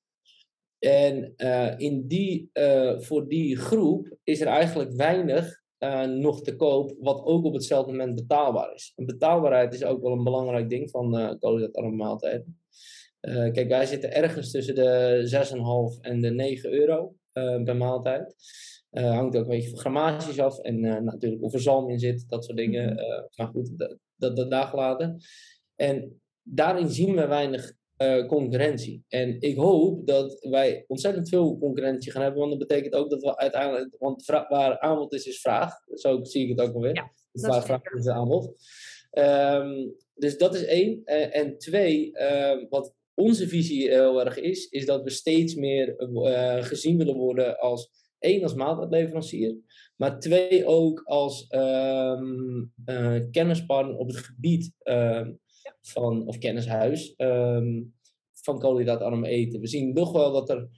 [0.78, 1.34] En
[1.78, 2.50] in die,
[2.98, 7.90] voor die groep is er eigenlijk weinig uh, nog te koop, wat ook op hetzelfde
[7.90, 8.92] moment betaalbaar is.
[8.96, 12.60] En betaalbaarheid is ook wel een belangrijk ding van uh, koolhydratarme maaltijden.
[13.20, 17.14] Uh, kijk, wij zitten ergens tussen de 6,5 en de 9 euro
[17.64, 18.34] per maaltijd.
[18.90, 22.44] hangt ook een beetje van grammages af en natuurlijk of er zalm in zit, dat
[22.44, 22.92] soort dingen.
[22.92, 23.02] Mhm.
[23.36, 23.70] maar goed,
[24.16, 25.16] dat, dat.
[25.76, 29.04] En daarin zien we weinig uh, concurrentie.
[29.08, 33.22] En ik hoop dat wij ontzettend veel concurrentie gaan hebben, want dat betekent ook dat
[33.22, 35.74] we uiteindelijk, want waar aanbod is, is vraag.
[35.94, 36.94] Zo zie ik het ook alweer.
[36.94, 38.54] Ja, dus waar vraag is aanbod.
[39.18, 41.00] Um, dus dat is één.
[41.04, 46.10] Uh, en twee, uh, wat onze visie heel erg is, is dat we steeds meer
[46.12, 49.56] uh, gezien willen worden als één, als maaltijdleverancier,
[49.96, 52.72] maar twee, ook als um,
[53.30, 54.72] kennispartner op het gebied
[55.80, 57.94] van, of kennishuis um,
[58.32, 59.60] van koolhydraatarm eten.
[59.60, 60.68] We zien nog wel dat er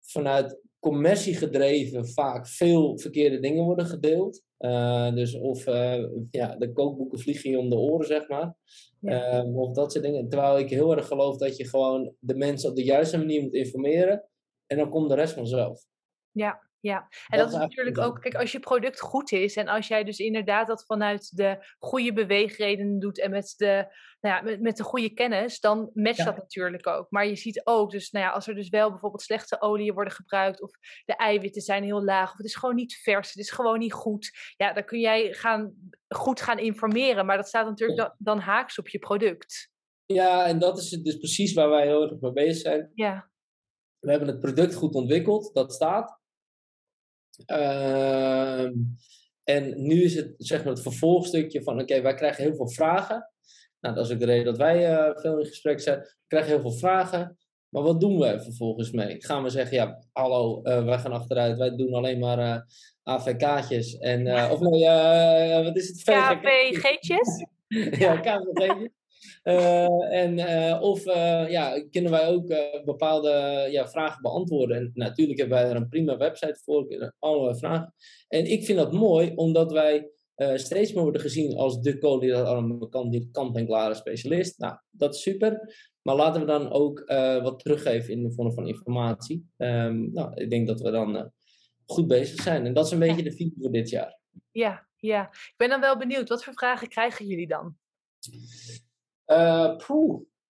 [0.00, 4.44] vanuit commercie gedreven vaak veel verkeerde dingen worden gedeeld.
[4.58, 8.56] Uh, dus of uh, ja, de kookboeken vliegen je om de oren, zeg maar.
[9.00, 9.44] Ja.
[9.44, 10.28] Uh, of dat soort dingen.
[10.28, 13.54] Terwijl ik heel erg geloof dat je gewoon de mensen op de juiste manier moet
[13.54, 14.28] informeren.
[14.66, 15.84] En dan komt de rest vanzelf.
[16.30, 19.88] Ja, ja, en dat, is natuurlijk ook, kijk, als je product goed is en als
[19.88, 24.60] jij dus inderdaad dat vanuit de goede beweegredenen doet en met de, nou ja, met,
[24.60, 27.06] met de goede kennis, dan matcht dat natuurlijk ook.
[27.10, 30.12] Maar je ziet ook, dus nou ja, als er dus wel bijvoorbeeld slechte oliën worden
[30.12, 30.70] gebruikt of
[31.04, 33.92] de eiwitten zijn heel laag of het is gewoon niet vers, het is gewoon niet
[33.92, 35.74] goed, ja, dan kun jij gaan,
[36.08, 39.70] goed gaan informeren, maar dat staat natuurlijk dan, dan haaks op je product.
[40.06, 42.90] Ja, en dat is dus precies waar wij heel erg mee bezig zijn.
[42.94, 43.30] Ja.
[43.98, 46.15] We hebben het product goed ontwikkeld, dat staat.
[47.46, 48.62] Uh,
[49.44, 53.30] en nu is het zeg maar het vervolgstukje van: oké, wij krijgen heel veel vragen.
[53.80, 55.98] Nou, dat is ook de reden dat wij uh, veel in gesprek zijn.
[55.98, 57.38] We krijgen heel veel vragen.
[57.68, 59.24] Maar wat doen we vervolgens mee?
[59.24, 61.58] Gaan we zeggen: ja, hallo, uh, wij gaan achteruit.
[61.58, 62.60] Wij doen alleen maar uh,
[63.02, 63.96] AVK'tjes.
[63.98, 66.02] En, of nee, wat is het?
[66.02, 67.46] KVG'tjes?
[68.04, 68.90] ja, KVG'tjes.
[69.42, 70.40] En,
[70.80, 71.04] of
[71.50, 72.46] ja, kunnen wij ook
[72.84, 74.76] bepaalde ja, vragen beantwoorden.
[74.76, 77.94] En natuurlijk hebben wij er een prima website voor, allerlei vragen.
[78.28, 80.10] En ik vind dat mooi, omdat wij
[80.54, 82.88] steeds meer worden gezien als de collegaal
[83.32, 84.58] kant-en-klare specialist.
[84.58, 85.74] Nou, dat is super.
[86.02, 87.04] Maar laten we dan ook
[87.42, 89.46] wat teruggeven in de vorm van informatie.
[89.56, 91.32] Um, nou, ik denk dat we dan
[91.86, 92.66] goed bezig zijn.
[92.66, 94.18] En dat is een beetje de visie voor dit jaar.
[94.50, 95.28] Ja, ja.
[95.30, 96.28] Ik ben dan wel benieuwd.
[96.28, 97.76] Wat voor vragen krijgen jullie dan?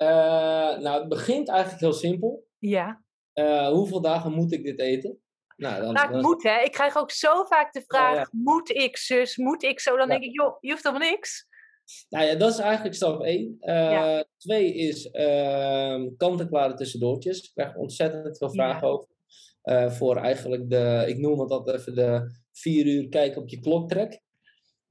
[0.02, 2.46] Uh, nou, het begint eigenlijk heel simpel.
[2.58, 3.02] Ja.
[3.34, 5.18] Uh, hoeveel dagen moet ik dit eten?
[5.56, 6.60] Nou, dan, nou, moet hè.
[6.60, 9.96] Ik krijg ook zo vaak de vraag, moet ik zus, moet ik zo?
[9.96, 11.46] Dan denk ik, joh, je hoeft helemaal niks.
[12.08, 13.56] Nou ja, dat is eigenlijk stap 1.
[13.60, 17.42] Uh, Twee is uh, kant-en-klare tussendoortjes.
[17.42, 19.10] Ik krijg ontzettend veel vragen over.
[19.90, 24.20] Voor eigenlijk de, ik noem het altijd even de vier uur kijken op je kloktrek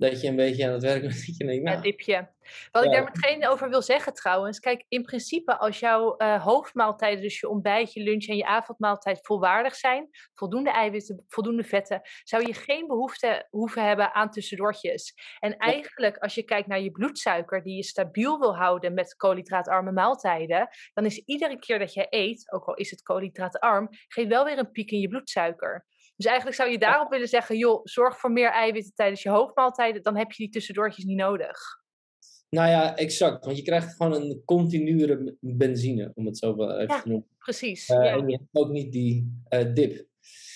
[0.01, 1.13] dat je een beetje aan het werk bent.
[1.27, 2.29] Dat je denkt, nou, ja, dipje.
[2.71, 4.59] Wat ik daar meteen over wil zeggen trouwens.
[4.59, 9.19] Kijk, in principe als jouw uh, hoofdmaaltijden, dus je ontbijt, je lunch en je avondmaaltijd
[9.21, 15.13] volwaardig zijn, voldoende eiwitten, voldoende vetten, zou je geen behoefte hoeven hebben aan tussendoortjes.
[15.39, 19.91] En eigenlijk als je kijkt naar je bloedsuiker, die je stabiel wil houden met koolhydraatarme
[19.91, 24.45] maaltijden, dan is iedere keer dat je eet, ook al is het koolhydraatarm, geeft wel
[24.45, 25.85] weer een piek in je bloedsuiker.
[26.21, 30.03] Dus eigenlijk zou je daarop willen zeggen, joh, zorg voor meer eiwitten tijdens je hoofdmaaltijden,
[30.03, 31.57] dan heb je die tussendoortjes niet nodig.
[32.49, 33.45] Nou ja, exact.
[33.45, 37.27] Want je krijgt gewoon een continue benzine, om het zo even ja, te noemen.
[37.37, 37.89] Precies.
[37.89, 38.11] Uh, ja.
[38.11, 40.07] En je hebt ook niet die uh, dip.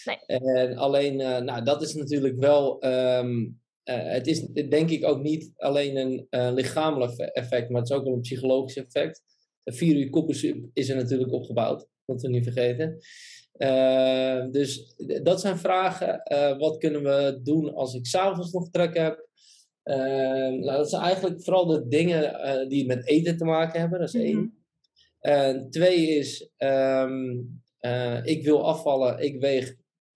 [0.04, 0.40] Nee.
[0.40, 2.86] En alleen, uh, nou, dat is natuurlijk wel.
[2.86, 8.06] Um, het is denk ik ook niet alleen een lichamelijk effect, maar het is ook
[8.06, 9.24] een psychologisch effect.
[9.64, 12.98] Vier uur is er natuurlijk opgebouwd, dat we niet vergeten.
[13.58, 16.22] Uh, dus dat zijn vragen.
[16.32, 19.28] Uh, wat kunnen we doen als ik s'avonds nog trek heb?
[19.84, 24.00] Uh, nou, dat zijn eigenlijk vooral de dingen die met eten te maken hebben.
[24.00, 24.38] Dat is één.
[24.38, 24.64] Mm
[25.70, 27.62] twee is, um,
[28.24, 29.20] ik wil afvallen.
[29.20, 29.76] Ik weeg,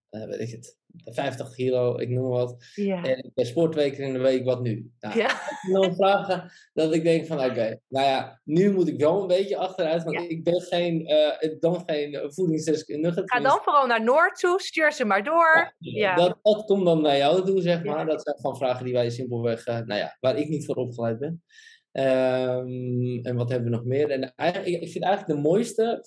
[0.10, 2.56] weet ik het, 50 kilo, ik noem wat.
[2.76, 3.04] Ja.
[3.04, 4.92] En sportweken in de week, wat nu?
[5.00, 5.42] Nou, ja.
[5.72, 9.58] dan vragen dat ik denk van, oké, nou ja, nu moet ik wel een beetje
[9.58, 13.22] achteruit, want ik ben geen, uh, dan geen voedingsdeskundige.
[13.26, 15.76] Ga dan vooral naar Noord toe, stuur ze maar door.
[15.78, 18.06] Ja, Dat, dat komt dan naar jou toe, zeg maar.
[18.06, 21.20] Dat zijn gewoon vragen die wij simpelweg, uh, nou ja, waar ik niet voor opgeleid
[21.20, 21.44] ben.
[21.92, 24.10] Um, en wat hebben we nog meer?
[24.10, 26.06] En eigenlijk, ik vind eigenlijk de mooiste,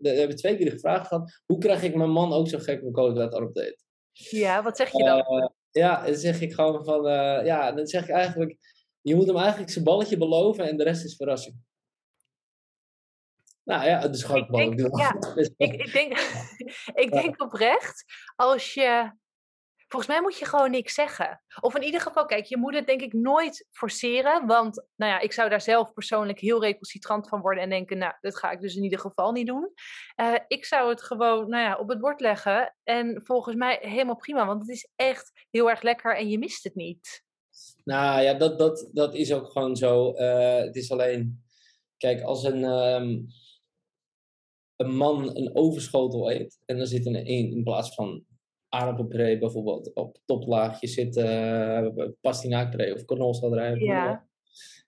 [0.00, 2.82] we hebben twee keer de vraag gehad, hoe krijg ik mijn man ook zo gek
[2.84, 3.85] om koolhydraten op te eten?
[4.18, 5.18] Ja, wat zeg je dan?
[5.18, 8.56] Uh, ja, dan zeg ik gewoon van, uh, ja, dan zeg ik eigenlijk,
[9.00, 11.64] je moet hem eigenlijk zijn balletje beloven en de rest is verrassing.
[13.62, 16.18] Nou ja, het is gewoon ik denk, ja, ik, ik, denk,
[17.04, 18.04] ik denk oprecht,
[18.36, 19.12] als je
[19.88, 21.42] Volgens mij moet je gewoon niks zeggen.
[21.60, 24.46] Of in ieder geval, kijk, je moet het denk ik nooit forceren.
[24.46, 28.12] Want nou ja, ik zou daar zelf persoonlijk heel recalcitrant van worden en denken, nou,
[28.20, 29.72] dat ga ik dus in ieder geval niet doen.
[30.20, 32.74] Uh, ik zou het gewoon nou ja, op het bord leggen.
[32.82, 36.64] En volgens mij helemaal prima, want het is echt heel erg lekker en je mist
[36.64, 37.24] het niet.
[37.84, 40.14] Nou ja, dat, dat, dat is ook gewoon zo.
[40.14, 41.44] Uh, het is alleen,
[41.96, 42.64] kijk, als een.
[42.64, 43.26] Um,
[44.76, 48.24] een man een overschotel eet en dan zit er een in plaats van
[48.76, 51.86] aardappelpuree bijvoorbeeld op toplaagje zit uh,
[52.20, 54.26] pastinaakpuree of knolselderij, ja.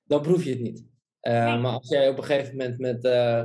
[0.04, 0.86] dan proef je het niet.
[1.22, 3.44] Uh, Maar als jij op een gegeven moment met uh,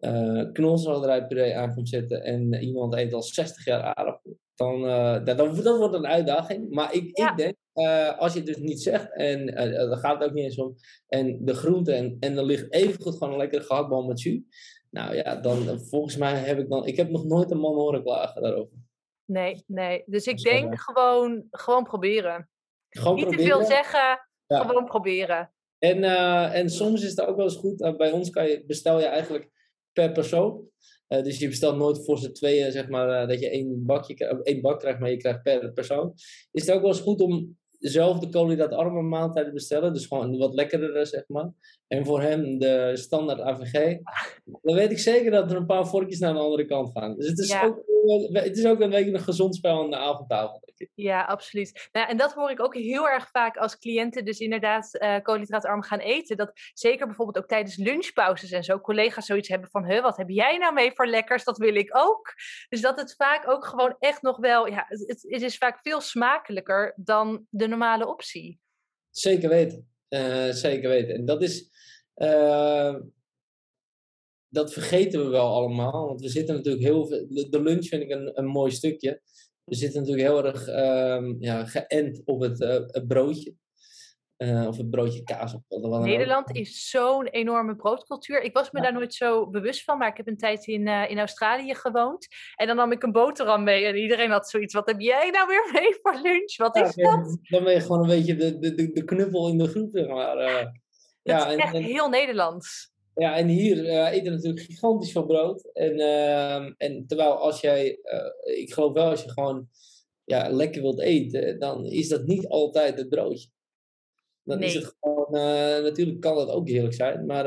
[0.00, 4.82] uh, knolselderijpuree aan komt zitten en iemand eet al 60 jaar aardappel, dan,
[5.24, 6.70] dat, dat, wordt een uitdaging.
[6.70, 7.56] Maar ik, ik denk,
[8.18, 10.74] als je het dus niet zegt, en daar gaat het ook niet eens om,
[11.08, 14.40] en de groente en, en er ligt evengoed gewoon een lekkere gehaktbal met jus,
[14.90, 18.02] nou ja, dan volgens mij heb ik dan, ik heb nog nooit een man horen
[18.02, 18.76] klagen daarover.
[19.28, 20.02] Nee, nee.
[20.06, 22.48] Dus ik denk gewoon, gewoon proberen.
[22.88, 23.50] Gewoon Niet proberen.
[23.50, 25.52] te veel zeggen, gewoon proberen.
[25.78, 27.80] En, uh, en soms is het ook wel eens goed.
[27.80, 29.50] Uh, bij ons kan je, bestel je eigenlijk
[29.92, 30.68] per persoon.
[31.08, 34.60] Uh, dus je bestelt nooit voor z'n tweeën, zeg maar, dat je één, bakje, één
[34.60, 36.12] bak krijgt, maar je krijgt per persoon.
[36.50, 39.92] Is het ook wel eens goed om zelf de koolhydraatarme maaltijden bestellen.
[39.92, 41.50] Dus gewoon wat lekkerder, zeg maar.
[41.88, 43.98] En voor hem de standaard AVG.
[44.44, 47.16] Dan weet ik zeker dat er een paar vorkjes naar de andere kant gaan.
[47.16, 47.82] Dus het is, ook,
[48.32, 50.66] het is ook een beetje een gezond spel aan de avondtafel.
[50.94, 51.88] Ja, absoluut.
[51.92, 55.82] Nou, en dat hoor ik ook heel erg vaak als cliënten dus inderdaad uh, koolhydraatarm
[55.82, 56.36] gaan eten.
[56.36, 60.28] Dat zeker bijvoorbeeld ook tijdens lunchpauzes en zo collega's zoiets hebben van, huh, wat heb
[60.28, 61.44] jij nou mee voor lekkers?
[61.44, 62.34] Dat wil ik ook.
[62.68, 66.00] Dus dat het vaak ook gewoon echt nog wel, ja, het, het is vaak veel
[66.00, 68.60] smakelijker dan de normale optie.
[69.10, 69.88] Zeker weten.
[70.08, 71.14] Uh, zeker weten.
[71.14, 71.70] En dat is,
[72.16, 72.96] uh,
[74.48, 76.06] dat vergeten we wel allemaal.
[76.06, 79.20] Want we zitten natuurlijk heel veel, de lunch vind ik een, een mooi stukje
[79.68, 83.54] we zitten natuurlijk heel erg um, ja, geënt op het, uh, het broodje.
[84.38, 85.54] Of het broodje kaas.
[85.54, 86.56] Of wat dan Nederland ook.
[86.56, 88.42] is zo'n enorme broodcultuur.
[88.42, 91.18] Ik was me daar nooit zo bewust van, maar ik heb een tijd in, in
[91.18, 92.26] Australië gewoond.
[92.56, 94.74] En dan nam ik een boterham mee en iedereen had zoiets.
[94.74, 96.56] Wat heb jij nou weer mee voor lunch?
[96.56, 97.38] Wat is dat?
[97.42, 100.36] Dan ben je gewoon een beetje de, de, de, knuppel in de groep, zeg maar.
[101.22, 102.92] ja, is en, echt heel Nederlands.
[103.14, 105.70] Ja, en hier eten natuurlijk gigantisch veel brood.
[105.72, 107.98] En, uh, en terwijl als jij,
[108.44, 109.68] ik geloof wel als je gewoon
[110.24, 113.48] ja, lekker wilt eten, dan is dat niet altijd het broodje.
[114.48, 114.68] Dan nee.
[114.68, 117.44] is het gewoon, uh, natuurlijk kan dat ook heerlijk zijn, maar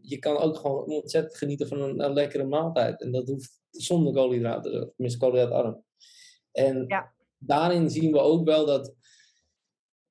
[0.00, 3.02] je kan ook gewoon ontzettend genieten van een, een, lekkere maaltijd.
[3.02, 5.84] En dat hoeft zonder koolhydraten, tenminste koolhydraatarm.
[6.52, 7.12] En ja.
[7.38, 8.94] daarin zien we ook wel dat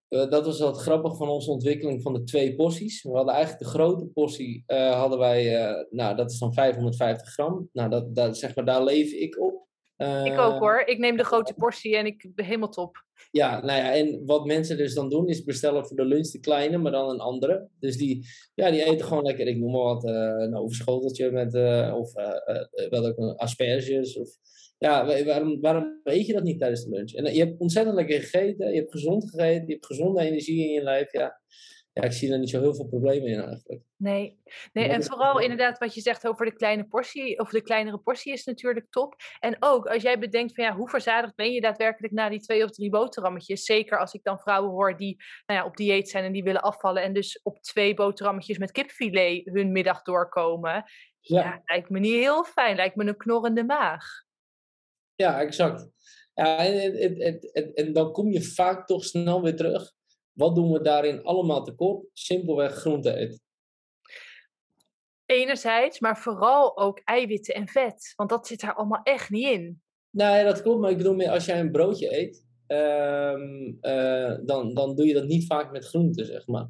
[0.10, 3.04] uh, dat was wat grappig van onze ontwikkeling van de twee porties.
[3.04, 5.43] We hadden eigenlijk de grote portie, hadden wij,
[5.89, 7.69] nou dat is dan 550 gram.
[7.74, 9.67] Nou, dat, dat, zeg maar, daar leef ik op.
[10.24, 10.84] ik ook hoor.
[10.86, 13.04] Ik neem de grote portie en ik ben helemaal top.
[13.32, 16.40] Ja, nou ja, en wat mensen dus dan doen is bestellen voor de lunch de
[16.40, 17.68] kleine, maar dan een andere.
[17.80, 21.54] Dus die, ja, die eten gewoon lekker, ik noem maar wat, een overschoteltje met,
[21.94, 22.14] of
[22.90, 24.30] wel ook asperges of
[24.78, 27.14] ja, waarom, waarom weet je dat niet tijdens de lunch?
[27.14, 30.72] En je hebt ontzettend lekker gegeten, je hebt gezond gegeten, je hebt gezonde energie in
[30.72, 31.12] je lijf.
[31.12, 31.42] Ja,
[32.00, 33.82] ja ik zie er niet zo heel veel problemen in eigenlijk.
[33.96, 34.42] Nee,
[34.74, 38.34] nee en vooral inderdaad wat je zegt over de kleine portie, of de kleinere portie
[38.34, 39.16] is natuurlijk top.
[39.40, 42.64] En ook als jij bedenkt van ja, hoe verzadigd ben je daadwerkelijk na die twee
[42.64, 43.64] of drie boterhammetjes?
[43.64, 46.62] Zeker als ik dan vrouwen hoor die nou ja, op dieet zijn en die willen
[46.62, 50.84] afvallen en dus op twee boterhammetjes met kipfilet hun middag doorkomen.
[51.20, 54.06] Ja, ja lijkt me niet heel fijn, lijkt me een knorrende maag.
[55.16, 55.90] Ja, exact.
[56.34, 59.98] Ja, en, en, en, en, dan kom je vaak toch snel weer terug.
[60.39, 62.06] Wat doen we daarin allemaal tekort?
[62.13, 63.41] Simpelweg groente eten.
[65.25, 68.13] Enerzijds, maar vooral ook eiwitten en vet.
[68.15, 69.82] Want dat zit daar allemaal echt niet in.
[70.10, 70.82] Nou ja, dat klopt.
[70.82, 75.13] Maar ik bedoel meer, als jij een broodje eet, um, uh, dan, dan doe je
[75.13, 76.69] dat niet vaak met groenten, zeg maar.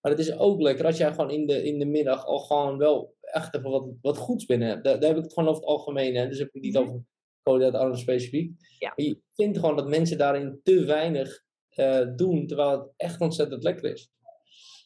[0.00, 2.78] Maar het is ook lekker als jij gewoon in de, in de middag al gewoon
[2.78, 4.84] wel echt even wat, wat goeds binnen hebt.
[4.84, 6.14] Daar, daar heb ik het gewoon over het algemeen.
[6.14, 6.28] Hè.
[6.28, 6.86] Dus heb ik niet -hmm.
[6.86, 7.04] over
[7.42, 8.52] koolhydraatarm specifiek.
[8.78, 8.92] Ja.
[8.96, 13.92] je vindt gewoon dat mensen daarin te weinig uh, doen, terwijl het echt ontzettend lekker
[13.92, 14.10] is.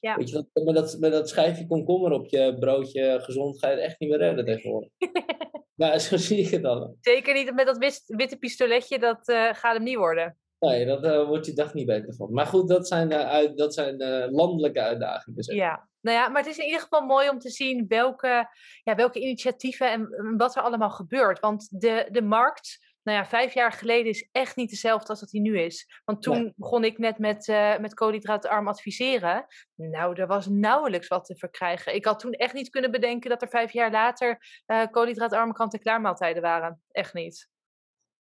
[0.01, 0.17] Ja.
[0.17, 3.75] Weet je, dat, met, dat, met dat schijfje komkommer op je broodje gezond ga je
[3.75, 4.91] het echt niet meer redden tegenwoordig.
[5.75, 6.97] nou, zo zie ik het dan.
[7.01, 10.39] Zeker niet met dat witte pistoletje, dat uh, gaat hem niet worden.
[10.59, 12.33] Nee, daar uh, wordt je dag niet beter van.
[12.33, 13.97] Maar goed, dat zijn, uit, dat zijn
[14.31, 15.43] landelijke uitdagingen.
[15.43, 15.57] Zeg.
[15.57, 18.49] Ja, nou ja, maar het is in ieder geval mooi om te zien welke,
[18.83, 21.41] ja, welke initiatieven en wat er allemaal gebeurt.
[21.41, 25.29] Want de, de markt, nou ja, vijf jaar geleden is echt niet dezelfde als dat
[25.29, 26.01] die nu is.
[26.05, 26.53] Want toen nee.
[26.57, 29.47] begon ik net met, uh, met koolhydraatarm adviseren.
[29.75, 31.95] Nou, er was nauwelijks wat te verkrijgen.
[31.95, 36.01] Ik had toen echt niet kunnen bedenken dat er vijf jaar later uh, koolhydraatarme kant-en-klaar
[36.01, 36.83] maaltijden waren.
[36.91, 37.49] Echt niet.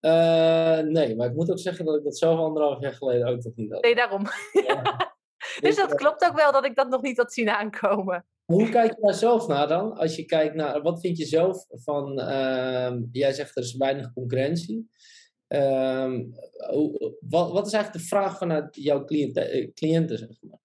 [0.00, 3.42] Uh, nee, maar ik moet ook zeggen dat ik dat zelf anderhalf jaar geleden ook
[3.42, 3.82] nog niet had.
[3.82, 4.26] Nee, daarom.
[4.52, 4.82] Ja.
[5.60, 8.26] Dus dat klopt ook wel dat ik dat nog niet had zien aankomen.
[8.44, 9.96] Hoe kijk je daar zelf naar dan?
[9.96, 14.12] Als je kijkt naar, wat vind je zelf van, uh, jij zegt er is weinig
[14.12, 14.88] concurrentie.
[15.48, 16.18] Uh,
[17.20, 20.62] wat, wat is eigenlijk de vraag vanuit jouw cliënten, eh, cliënten zeg maar?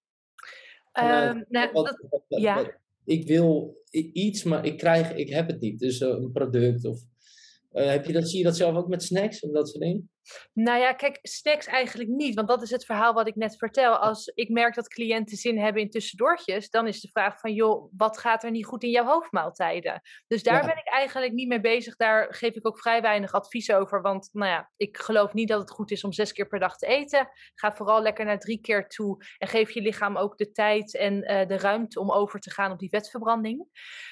[1.28, 2.80] Um, nou, wat, dat, ja.
[3.04, 3.78] ik wil
[4.12, 5.78] iets, maar ik krijg, ik heb het niet.
[5.78, 7.00] Dus uh, een product of
[7.72, 10.10] uh, heb je dat, zie je dat zelf ook met snacks en dat soort dingen?
[10.52, 12.34] Nou ja, kijk, snacks eigenlijk niet.
[12.34, 13.96] Want dat is het verhaal wat ik net vertel.
[13.96, 17.92] Als ik merk dat cliënten zin hebben in tussendoortjes, dan is de vraag van, joh,
[17.96, 20.00] wat gaat er niet goed in jouw hoofdmaaltijden?
[20.26, 20.66] Dus daar ja.
[20.66, 21.96] ben ik eigenlijk niet mee bezig.
[21.96, 24.02] Daar geef ik ook vrij weinig advies over.
[24.02, 26.76] Want, nou ja, ik geloof niet dat het goed is om zes keer per dag
[26.76, 27.28] te eten.
[27.54, 29.24] Ga vooral lekker naar drie keer toe.
[29.38, 32.72] En geef je lichaam ook de tijd en uh, de ruimte om over te gaan
[32.72, 33.58] op die vetverbranding.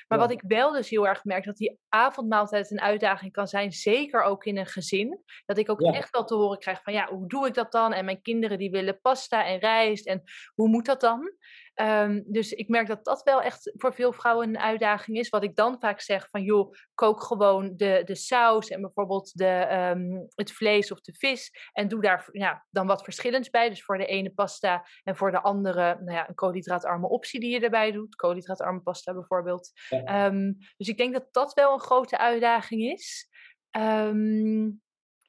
[0.09, 0.25] Maar ja.
[0.25, 3.73] wat ik wel dus heel erg merk, dat die avondmaaltijd een uitdaging kan zijn.
[3.73, 5.23] Zeker ook in een gezin.
[5.44, 5.98] Dat ik ook ja.
[5.99, 7.93] Echt wel te horen krijg van ja, hoe doe ik dat dan?
[7.93, 10.23] En mijn kinderen die willen pasta en rijst en
[10.55, 11.33] hoe moet dat dan?
[11.81, 15.29] Um, dus ik merk dat dat wel echt voor veel vrouwen een uitdaging is.
[15.29, 19.69] Wat ik dan vaak zeg van joh, kook gewoon de, de saus en bijvoorbeeld de,
[19.95, 21.69] um, het vlees of de vis.
[21.73, 23.69] En doe daar ja, dan wat verschillends bij.
[23.69, 27.51] Dus voor de ene pasta en voor de andere nou ja, een koolhydraatarme optie die
[27.51, 28.17] je erbij doet.
[28.17, 29.71] Koolhydraatarme pasta bijvoorbeeld.
[29.89, 30.27] Ja.
[30.27, 33.29] Um, dus ik denk dat dat wel een grote uitdaging is.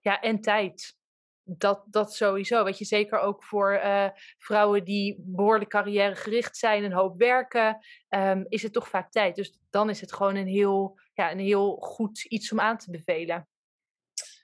[0.02, 0.98] Ja, en tijd.
[1.44, 2.64] Dat, dat sowieso.
[2.64, 7.78] Weet je, zeker ook voor uh, vrouwen die behoorlijk carrièregericht zijn en hoop werken,
[8.10, 9.36] um, is het toch vaak tijd.
[9.36, 12.92] Dus dan is het gewoon een heel, ja, een heel goed iets om aan te
[12.92, 13.48] bevelen.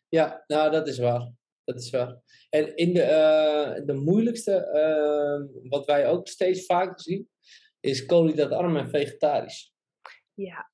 [0.10, 1.32] Ja, nou, dat is waar.
[1.64, 2.22] Dat is waar.
[2.50, 7.30] En in de, uh, de moeilijkste, uh, wat wij ook steeds vaker zien,
[7.80, 9.74] is koolhydraatarm en vegetarisch.
[10.34, 10.72] Ja,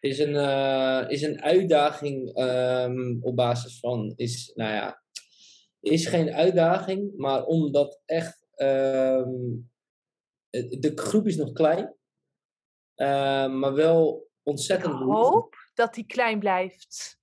[0.00, 5.02] is een, uh, is een uitdaging um, op basis van, is, nou ja,
[5.80, 9.30] is geen uitdaging, maar om dat echt ehm,
[10.50, 11.94] de groep is nog klein,
[12.94, 14.94] ehm, maar wel ontzettend.
[14.94, 17.18] Ik hoop dat die klein blijft.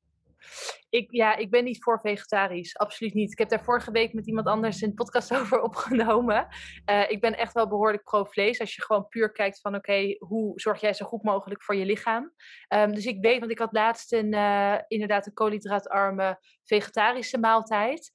[0.89, 2.78] Ik, ja, ik ben niet voor vegetarisch.
[2.78, 3.32] Absoluut niet.
[3.32, 6.48] Ik heb daar vorige week met iemand anders een podcast over opgenomen.
[6.89, 8.60] Uh, ik ben echt wel behoorlijk pro-vlees.
[8.60, 11.86] Als je gewoon puur kijkt van oké, hoe zorg jij zo goed mogelijk voor je
[11.86, 12.34] lichaam?
[12.74, 18.12] Um, dus ik weet, want ik had laatst een, uh, inderdaad een koolhydraatarme vegetarische maaltijd.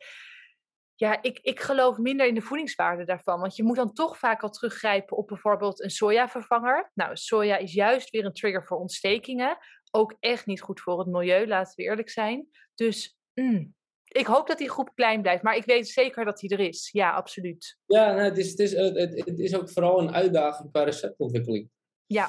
[1.00, 3.40] Ja, ik, ik geloof minder in de voedingswaarde daarvan.
[3.40, 6.90] Want je moet dan toch vaak al teruggrijpen op bijvoorbeeld een sojavervanger.
[6.94, 9.58] Nou, soja is juist weer een trigger voor ontstekingen
[9.90, 12.48] ook echt niet goed voor het milieu, laten we eerlijk zijn.
[12.74, 13.74] Dus mm,
[14.04, 16.88] ik hoop dat die groep klein blijft, maar ik weet zeker dat die er is.
[16.92, 17.78] Ja, absoluut.
[17.86, 21.70] Ja, nou, het, is, het, is, het, het is ook vooral een uitdaging qua receptontwikkeling.
[22.06, 22.28] Ja.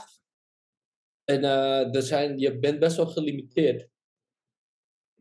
[1.24, 3.89] En uh, er zijn, je bent best wel gelimiteerd.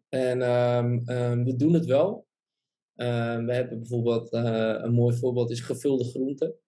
[0.09, 2.27] En um, um, we doen het wel.
[2.97, 6.59] Uh, we hebben bijvoorbeeld, uh, een mooi voorbeeld is gevulde groenten.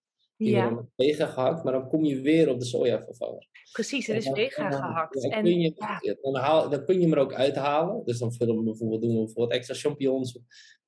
[0.42, 0.68] Die ja.
[0.68, 3.48] worden vega gehakt, maar dan kom je weer op de sojavervanger.
[3.72, 5.22] Precies, het is vega gehakt.
[5.22, 6.16] Dan, en, kun je, ja.
[6.20, 8.04] dan, haal, dan kun je hem er ook uithalen.
[8.04, 10.38] Dus dan vullen we bijvoorbeeld, doen we bijvoorbeeld extra champignons.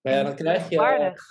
[0.01, 0.79] Maar ja, dan krijg je...
[0.79, 1.25] Onvolwaardig.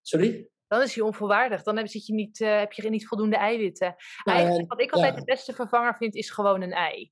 [0.00, 0.48] Sorry?
[0.66, 1.62] Dan is hij onvolwaardig.
[1.62, 3.94] Dan heb, zit je, niet, uh, heb je niet voldoende eiwitten.
[4.24, 7.10] Eigenlijk, wat ik altijd de beste vervanger vind, is gewoon een ei.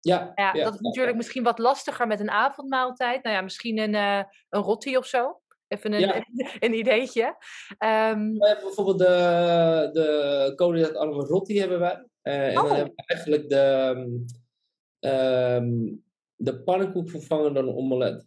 [0.00, 3.22] Ja, ja, dat is natuurlijk misschien wat lastiger met een avondmaaltijd.
[3.22, 5.40] Nou ja, misschien een, uh, een rotti of zo.
[5.68, 6.26] Even een, ja.
[6.64, 7.24] een ideetje.
[7.78, 12.06] Um, we hebben bijvoorbeeld de, de koolhydraatarme rotti hebben wij.
[12.22, 12.62] Uh, en oh.
[12.62, 13.94] dan hebben we eigenlijk de,
[15.00, 16.04] um,
[16.36, 18.26] de pannenkoek vervangen door een omelet.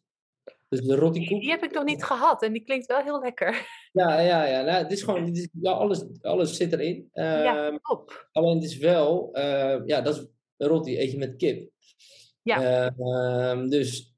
[0.69, 1.41] Dus de rotikoek.
[1.41, 3.55] Die heb ik nog niet gehad en die klinkt wel heel lekker.
[3.93, 4.61] Ja, ja, ja.
[4.61, 7.09] Nou, het is gewoon, het is, ja, alles, alles zit erin.
[7.13, 8.27] Ja, top.
[8.31, 10.27] Alleen het is wel, uh, ja, dat is
[10.57, 11.69] een roti, eet je met kip.
[12.41, 12.89] Ja.
[13.69, 14.10] Dus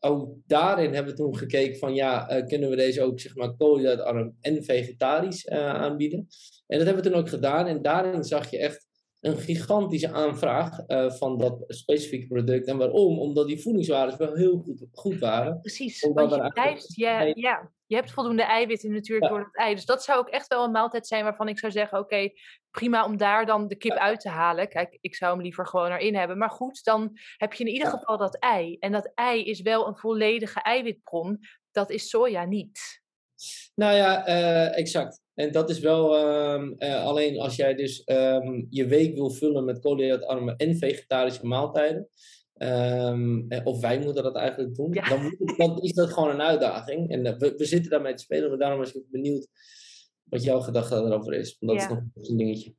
[0.00, 3.56] ook daarin hebben we toen gekeken van ja, uh, kunnen we deze ook zeg maar
[3.56, 6.28] koolhydraatarm en vegetarisch uh, aanbieden.
[6.66, 8.86] En dat hebben we toen ook gedaan en daarin zag je echt
[9.20, 12.66] een gigantische aanvraag uh, van dat specifieke product.
[12.66, 13.18] En waarom?
[13.18, 15.60] Omdat die voedingswaarden wel heel goed, goed waren.
[15.60, 19.36] Precies, want je, blijft, je, ja, je hebt voldoende eiwitten natuurlijk ja.
[19.36, 19.74] door het ei.
[19.74, 21.98] Dus dat zou ook echt wel een maaltijd zijn waarvan ik zou zeggen...
[21.98, 22.30] oké,
[22.70, 24.68] prima om daar dan de kip uit te halen.
[24.68, 26.38] Kijk, ik zou hem liever gewoon erin hebben.
[26.38, 28.76] Maar goed, dan heb je in ieder geval dat ei.
[28.78, 31.38] En dat ei is wel een volledige eiwitbron.
[31.70, 33.02] Dat is soja niet.
[33.74, 35.20] Nou ja, uh, exact.
[35.34, 39.64] En dat is wel um, uh, alleen als jij dus um, je week wil vullen
[39.64, 42.08] met koolhydraatarme en vegetarische maaltijden.
[42.58, 44.92] Um, of wij moeten dat eigenlijk doen.
[44.92, 45.08] Ja.
[45.08, 47.10] Dan, moet, dan, is dat gewoon een uitdaging.
[47.10, 48.48] En uh, we, we, zitten daarmee te spelen.
[48.48, 49.48] Maar daarom was ik benieuwd
[50.30, 51.56] wat jouw gedachte erover is.
[51.58, 51.96] Want dat ja.
[51.96, 52.74] is nog een dingetje.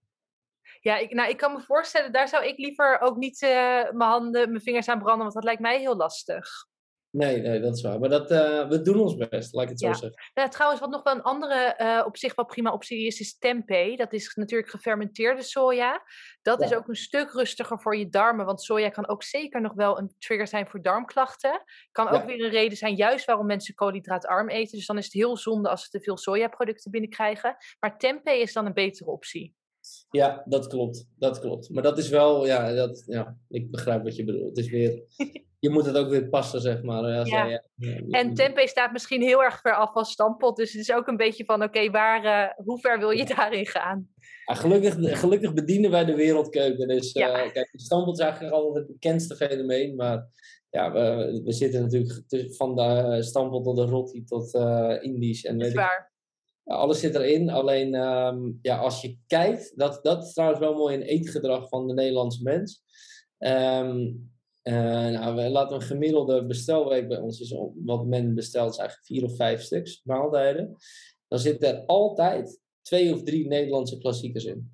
[0.82, 4.10] Ja, ik, nou, ik kan me voorstellen, daar zou ik liever ook niet uh, mijn
[4.10, 6.68] handen, mijn vingers aan branden, want dat lijkt mij heel lastig.
[7.12, 8.00] Nee, nee, dat is waar.
[8.00, 9.94] Maar dat, uh, we doen ons best, laat ik het ja.
[9.94, 10.22] zo zeggen.
[10.34, 13.38] Ja, trouwens, wat nog wel een andere uh, op zich wel prima optie is, is
[13.38, 13.98] tempeh.
[13.98, 16.04] Dat is natuurlijk gefermenteerde soja.
[16.42, 16.66] Dat ja.
[16.66, 20.00] is ook een stuk rustiger voor je darmen, want soja kan ook zeker nog wel
[20.00, 21.64] een trigger zijn voor darmklachten.
[21.92, 22.26] Kan ook ja.
[22.26, 24.78] weer een reden zijn, juist waarom mensen koolhydraatarm eten.
[24.78, 27.56] Dus dan is het heel zonde als ze te veel sojaproducten binnenkrijgen.
[27.80, 29.58] Maar tempeh is dan een betere optie.
[30.12, 31.08] Ja, dat klopt.
[31.18, 31.70] Dat klopt.
[31.70, 34.50] Maar dat is wel, ja, dat, ja ik begrijp wat je bedoelt.
[34.50, 35.04] Het is weer,
[35.60, 37.10] je moet het ook weer passen, zeg maar.
[37.10, 37.46] Ja, ja.
[37.46, 40.56] ja, ja en tempeh staat misschien heel erg ver af van stampot.
[40.56, 43.26] Dus het is ook een beetje van, oké, okay, waar, uh, hoe ver wil je
[43.36, 44.10] daarin gaan?
[44.46, 46.88] gelukkig, gelukkig bedienen wij de wereldkeuken.
[46.88, 49.96] Dus uh, kijk, stampot is eigenlijk altijd het bekendste fenomeen.
[49.96, 50.28] Maar
[50.70, 55.46] ja, we, we zitten natuurlijk van de stampot tot de roti tot uh, Indisch.
[55.46, 56.12] En dat is waar
[56.76, 57.50] alles zit erin.
[57.50, 61.88] Alleen um, ja, als je kijkt, dat, dat is trouwens wel mooi in eetgedrag van
[61.88, 62.84] de Nederlandse mens.
[63.38, 64.32] Um,
[64.64, 64.74] uh,
[65.08, 67.56] nou, we laten een gemiddelde bestelweek bij ons is
[67.86, 70.76] wat men bestelt, is eigenlijk vier of vijf stuks maaltijden.
[71.28, 74.72] Dan zitten er altijd twee of drie Nederlandse klassiekers in.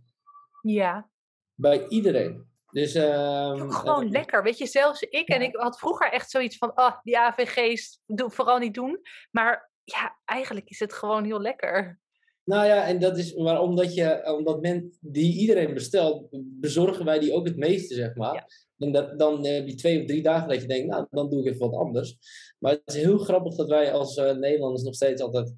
[0.62, 1.10] Ja.
[1.54, 2.54] Bij iedereen.
[2.72, 4.44] Dus, um, gewoon uh, lekker.
[4.44, 8.02] Weet je, zelfs ik en ik had vroeger echt zoiets van, ah, oh, die AVG's,
[8.06, 9.00] doe, vooral niet doen.
[9.32, 12.00] Maar ja, eigenlijk is het gewoon heel lekker.
[12.44, 16.28] Nou ja, en dat is maar omdat je, omdat men die iedereen bestelt,
[16.60, 18.34] bezorgen wij die ook het meeste, zeg maar.
[18.34, 18.48] Ja.
[18.78, 21.40] En dat, dan heb je twee of drie dagen dat je denkt, nou, dan doe
[21.40, 22.18] ik even wat anders.
[22.60, 25.54] Maar het is heel grappig dat wij als uh, Nederlanders nog steeds altijd,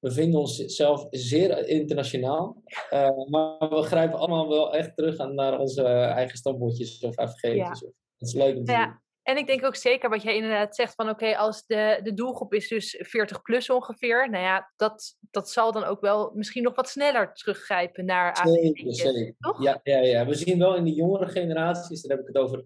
[0.00, 2.62] we vinden onszelf zeer internationaal.
[2.92, 7.54] Uh, maar we grijpen allemaal wel echt terug aan, naar onze eigen stambordjes of FG's.
[7.54, 7.70] Ja.
[7.70, 8.86] Dat is leuk om te ja.
[8.86, 8.98] doen.
[9.22, 12.14] En ik denk ook zeker wat jij inderdaad zegt van oké, okay, als de, de
[12.14, 16.62] doelgroep is dus 40 plus ongeveer, nou ja, dat, dat zal dan ook wel misschien
[16.62, 19.34] nog wat sneller teruggrijpen naar zeker, zeker.
[19.38, 19.62] toch?
[19.62, 22.64] Ja, ja, ja, we zien wel in de jongere generaties, daar heb ik het over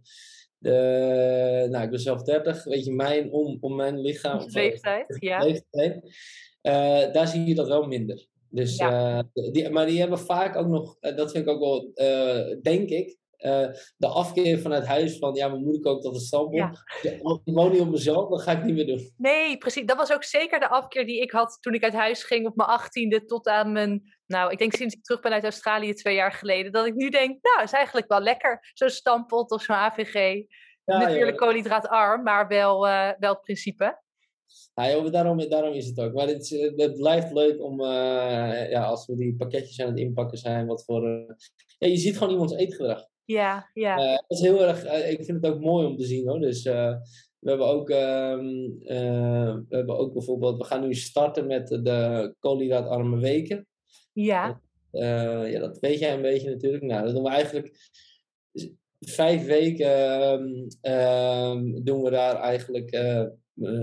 [0.59, 4.45] de, nou ik ben zelf 30, weet je, mijn, om, om mijn lichaam.
[4.47, 5.45] Leeftijd, ja.
[5.45, 6.05] Leeftijd,
[6.63, 8.27] uh, daar zie je dat wel minder.
[8.55, 9.19] Dus, Ja.
[9.35, 12.57] eh, die, maar die hebben vaak ook nog, eh, dat vind ik ook wel, eh,
[12.63, 16.59] denk ik, eh, de afkeer vanuit huis van, ja, mijn moeder kookt tot een stamppot.
[16.59, 16.73] Ja.
[17.03, 19.13] Ja, als ik woon niet op mezelf, dat ga ik niet meer doen.
[19.17, 19.87] Nee, precies.
[19.87, 22.57] Dat was ook zeker de afkeer die ik had toen ik uit huis ging op
[22.57, 24.03] mijn achttiende tot aan mijn...
[24.27, 26.73] Nou, ik denk sinds ik terug ben uit Australië twee jaar geleden.
[26.73, 28.71] Dat ik nu denk, nou, is eigenlijk wel lekker.
[28.75, 30.45] Zo'n stampot of zo'n AVG.
[30.85, 34.03] Ja, Natuurlijk koolhydraatarm, maar wel, eh, wel het principe.
[34.75, 36.13] Ja, joh, daarom, daarom is het ook.
[36.13, 39.99] Maar het, is, het blijft leuk om, eh, ja, als we die pakketjes aan het
[39.99, 41.03] inpakken zijn, wat voor...
[41.79, 43.13] ja, je ziet gewoon iemands eetgedrag.
[43.25, 43.97] Ja, ja.
[43.99, 46.41] Eh, dat is heel erg, eh, ik vind het ook mooi om te zien hoor.
[46.41, 46.95] Dus eh,
[47.39, 53.19] we hebben ook, eh, we hebben ook bijvoorbeeld, we gaan nu starten met de koolhydraatarme
[53.19, 53.67] weken.
[54.13, 54.63] ja.
[54.91, 56.83] Eh, ja, dat weet jij een beetje natuurlijk.
[56.83, 57.91] Nou, dat doen we eigenlijk
[59.01, 59.89] vijf weken
[60.81, 63.29] ehm, doen we daar eigenlijk, eh, eh,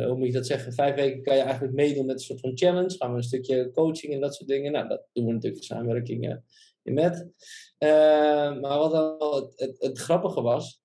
[0.08, 0.74] hoe moet je dat zeggen?
[0.74, 2.96] Vijf weken kan je eigenlijk meedoen met een soort van challenge.
[2.98, 4.72] Gaan we een stukje coaching en dat soort dingen.
[4.72, 6.36] Nou, dat doen we natuurlijk in samenwerking eh,
[6.84, 6.98] in.
[7.78, 10.82] Eh, maar wat dan wel het, het, het grappige was,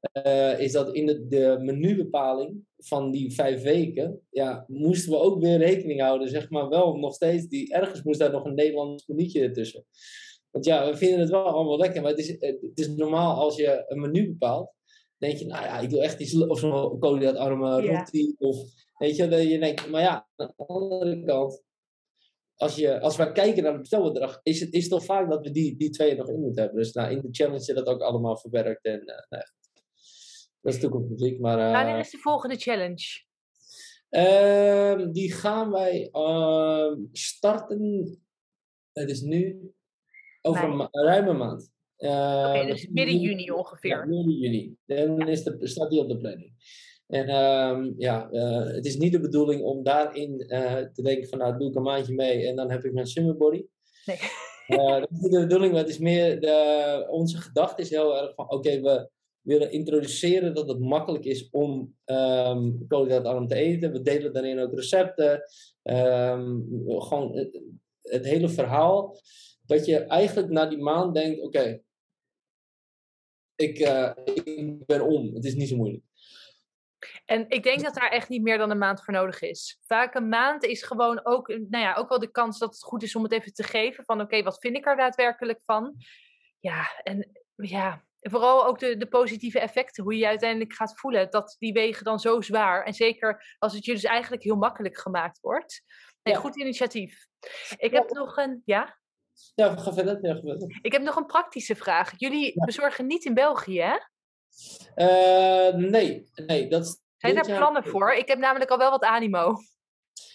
[0.00, 5.40] eh, is dat in de, de menubepaling van die vijf weken, ja, moesten we ook
[5.40, 9.06] weer rekening houden, zeg maar wel nog steeds, die, ergens moest daar nog een Nederlands
[9.06, 9.84] minuutje ertussen.
[10.50, 13.56] Want ja, we vinden het wel allemaal lekker, maar het is, het is normaal als
[13.56, 14.72] je een menu bepaalt,
[15.16, 17.98] denk je, nou ja, ik wil echt iets, of zo'n koolhydraatarme Ja.
[17.98, 18.56] roti, of
[18.98, 21.62] weet je, dat je denkt, maar ja, aan de andere kant,
[22.58, 25.50] als, je, als we kijken naar het bestelbedrag, is het is toch vaak dat we
[25.50, 26.82] die, die twee nog in moeten hebben.
[26.82, 28.84] Dus nou, in de challenge zit dat ook allemaal verwerkt.
[28.84, 29.42] En, eh, nou
[30.60, 31.40] dat is toekomstmuziek.
[31.40, 33.26] Maar, eh, Wanneer is de volgende challenge?
[34.08, 38.22] ehm, die gaan wij ehm, starten.
[38.92, 39.72] Het is nu
[40.42, 40.88] over een Mei.
[40.92, 41.72] ma- ruim een maand.
[41.96, 44.06] Eh, Oké, we dus midden juni Ja, ongeveer.
[44.08, 44.76] midden juni.
[44.86, 46.52] Dan is de, staat die op de planning.
[47.08, 51.38] En ehm, ja, eh, het is niet de bedoeling om daarin eh, te denken van
[51.38, 53.64] nou doe ik een maandje mee en dan heb ik mijn summer body.
[54.04, 54.18] Nee.
[54.66, 58.16] Eh, dat is niet de bedoeling, maar het is meer de, onze gedachte is heel
[58.22, 63.92] erg van oké, we willen introduceren dat het makkelijk is om ehm koolhydraatarm te eten.
[63.92, 65.42] We delen daarin ook recepten.
[65.82, 67.62] Ehm, gewoon het,
[68.02, 69.18] het hele verhaal.
[69.66, 71.80] Dat je eigenlijk na die maand denkt, oké,
[73.56, 73.78] ik,
[74.34, 75.34] ik ben om.
[75.34, 76.02] Het is niet zo moeilijk.
[77.24, 79.78] En ik denk dat daar echt niet meer dan een maand voor nodig is.
[79.86, 83.02] Vaak een maand is gewoon ook, nou ja, ook wel de kans dat het goed
[83.02, 84.04] is om het even te geven.
[84.04, 85.94] Van oké, wat vind ik er daadwerkelijk van?
[86.60, 90.02] Ja, en ja, vooral ook de, de positieve effecten.
[90.02, 91.30] Hoe je je uiteindelijk gaat voelen.
[91.30, 92.84] Dat die wegen dan zo zwaar.
[92.84, 95.82] En zeker als het je dus eigenlijk heel makkelijk gemaakt wordt.
[96.22, 96.40] Nee, Ja.
[96.40, 97.26] goed initiatief.
[97.76, 97.98] Ik Ja.
[97.98, 98.98] heb nog een, ja?
[99.54, 100.26] Ja, ga verder.
[100.26, 100.78] Ja, ga verder.
[100.82, 102.12] Ik heb nog een praktische vraag.
[102.16, 103.96] Jullie bezorgen niet in België, hè?
[104.94, 108.12] Eh, nee, nee, dat Zijn jaar- plannen voor?
[108.12, 109.54] Ik heb namelijk al wel wat animo.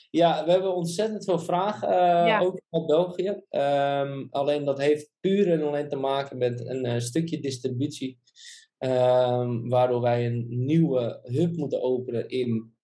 [0.10, 2.40] Ja, we hebben ontzettend veel vragen, eh, Ja.
[2.40, 3.42] ook uit België.
[3.50, 8.22] Ehm, alleen dat heeft puur en alleen te maken met een eh, stukje distributie.
[8.78, 12.76] ehm, waardoor wij een nieuwe hub moeten openen in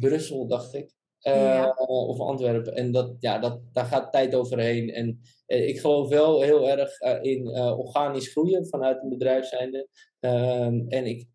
[0.00, 0.92] Brussel, dacht ik.
[1.18, 1.70] Ja.
[1.86, 2.74] Of Antwerpen.
[2.74, 4.90] En dat, ja, dat, daar gaat tijd overheen.
[4.90, 9.88] En ik geloof wel heel erg eh, in eh, organisch groeien vanuit een bedrijf zijnde.
[10.20, 11.28] Ehm, en ik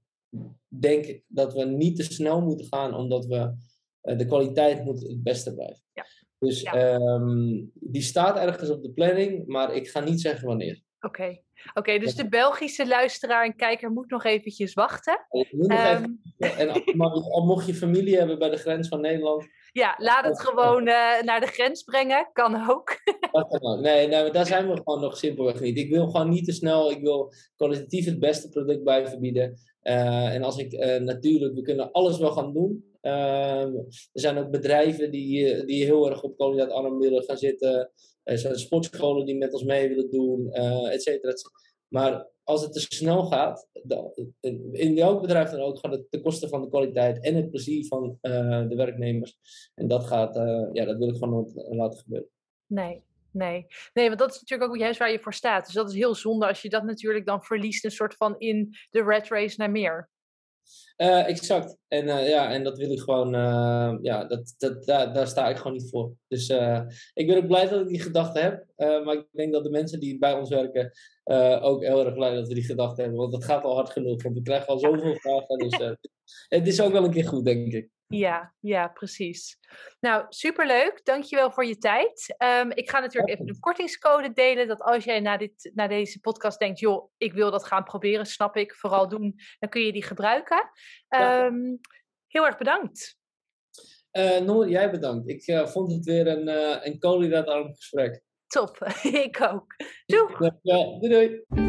[0.67, 3.53] denk dat we niet te snel moeten gaan, omdat we
[4.01, 5.83] eh, de kwaliteit moet het beste blijven.
[5.93, 6.05] Ja.
[6.39, 6.73] Dus Ja.
[6.73, 10.81] ehm, die staat ergens op de planning, maar ik ga niet zeggen wanneer.
[10.99, 11.41] Oké,
[11.73, 15.25] Oké, dus de Belgische luisteraar en kijker moet nog eventjes wachten.
[15.29, 16.05] Ik moet nog Ehm,
[16.37, 20.39] even, en al, mocht je familie hebben bij de grens van Nederland, ja, laat het
[20.39, 22.29] gewoon eh, naar de grens brengen.
[22.33, 22.89] Kan ook.
[23.81, 25.77] Nee, nee, daar zijn we gewoon nog simpelweg niet.
[25.77, 29.57] Ik wil gewoon niet te snel, ik wil kwalitatief het beste product blijven bieden.
[29.81, 32.88] Eh, en als ik eh, natuurlijk, we kunnen alles wel gaan doen.
[33.01, 33.75] Ehm,
[34.11, 37.91] er zijn ook bedrijven die, eh, die heel erg op koolhydraatarm willen gaan zitten.
[38.23, 41.59] Er zijn sportscholen die met ons mee willen doen, eh et cetera, et cetera.
[41.87, 43.67] Maar als het te snel gaat,
[44.71, 47.85] in welk bedrijf dan ook, gaat het ten koste van de kwaliteit en het plezier
[47.85, 49.37] van eh, de werknemers.
[49.75, 50.35] En dat gaat,
[50.73, 52.29] ja, dat wil ik gewoon nooit laten gebeuren.
[52.65, 53.65] Nee, nee.
[53.93, 55.65] Nee, want dat is natuurlijk ook juist waar je voor staat.
[55.65, 58.75] Dus dat is heel zonde als je dat natuurlijk dan verliest, een soort van in
[58.89, 60.09] de red race naar meer.
[60.95, 61.77] Eh, exact.
[61.87, 65.49] En, eh, ja, en dat wil ik gewoon, eh, ja, dat, dat, daar, daar sta
[65.49, 66.13] ik gewoon niet voor.
[66.27, 66.49] Dus
[67.13, 68.65] ik ben ook blij dat ik die gedachte heb.
[68.75, 70.91] maar ik denk dat de mensen die bij ons werken
[71.61, 73.19] ook heel erg blij dat we die gedachte hebben.
[73.19, 74.23] Want dat gaat al hard genoeg.
[74.23, 75.57] Want we krijgen al zoveel vragen.
[75.57, 75.97] Dus
[76.47, 77.89] het is ook wel een keer goed, denk ik.
[78.11, 79.57] Ja, ja, precies.
[79.99, 81.05] Nou, superleuk.
[81.05, 82.35] Dankjewel voor je tijd.
[82.37, 84.67] Ehm, ik ga natuurlijk even een kortingscode delen.
[84.67, 88.25] Dat als jij na, dit, na deze podcast denkt, joh, ik wil dat gaan proberen,
[88.25, 90.69] snap ik, vooral doen, dan kun je die gebruiken.
[91.07, 91.75] Ehm,
[92.27, 93.17] heel erg bedankt.
[94.11, 95.29] Uh, Noor, jij bedankt.
[95.29, 98.21] Ik uh, vond het weer een, uh, een koolhydraatarm gesprek.
[98.47, 98.77] Top,
[99.25, 99.75] ik ook.
[100.05, 100.51] Doei.
[100.61, 101.68] Ja, doei doei.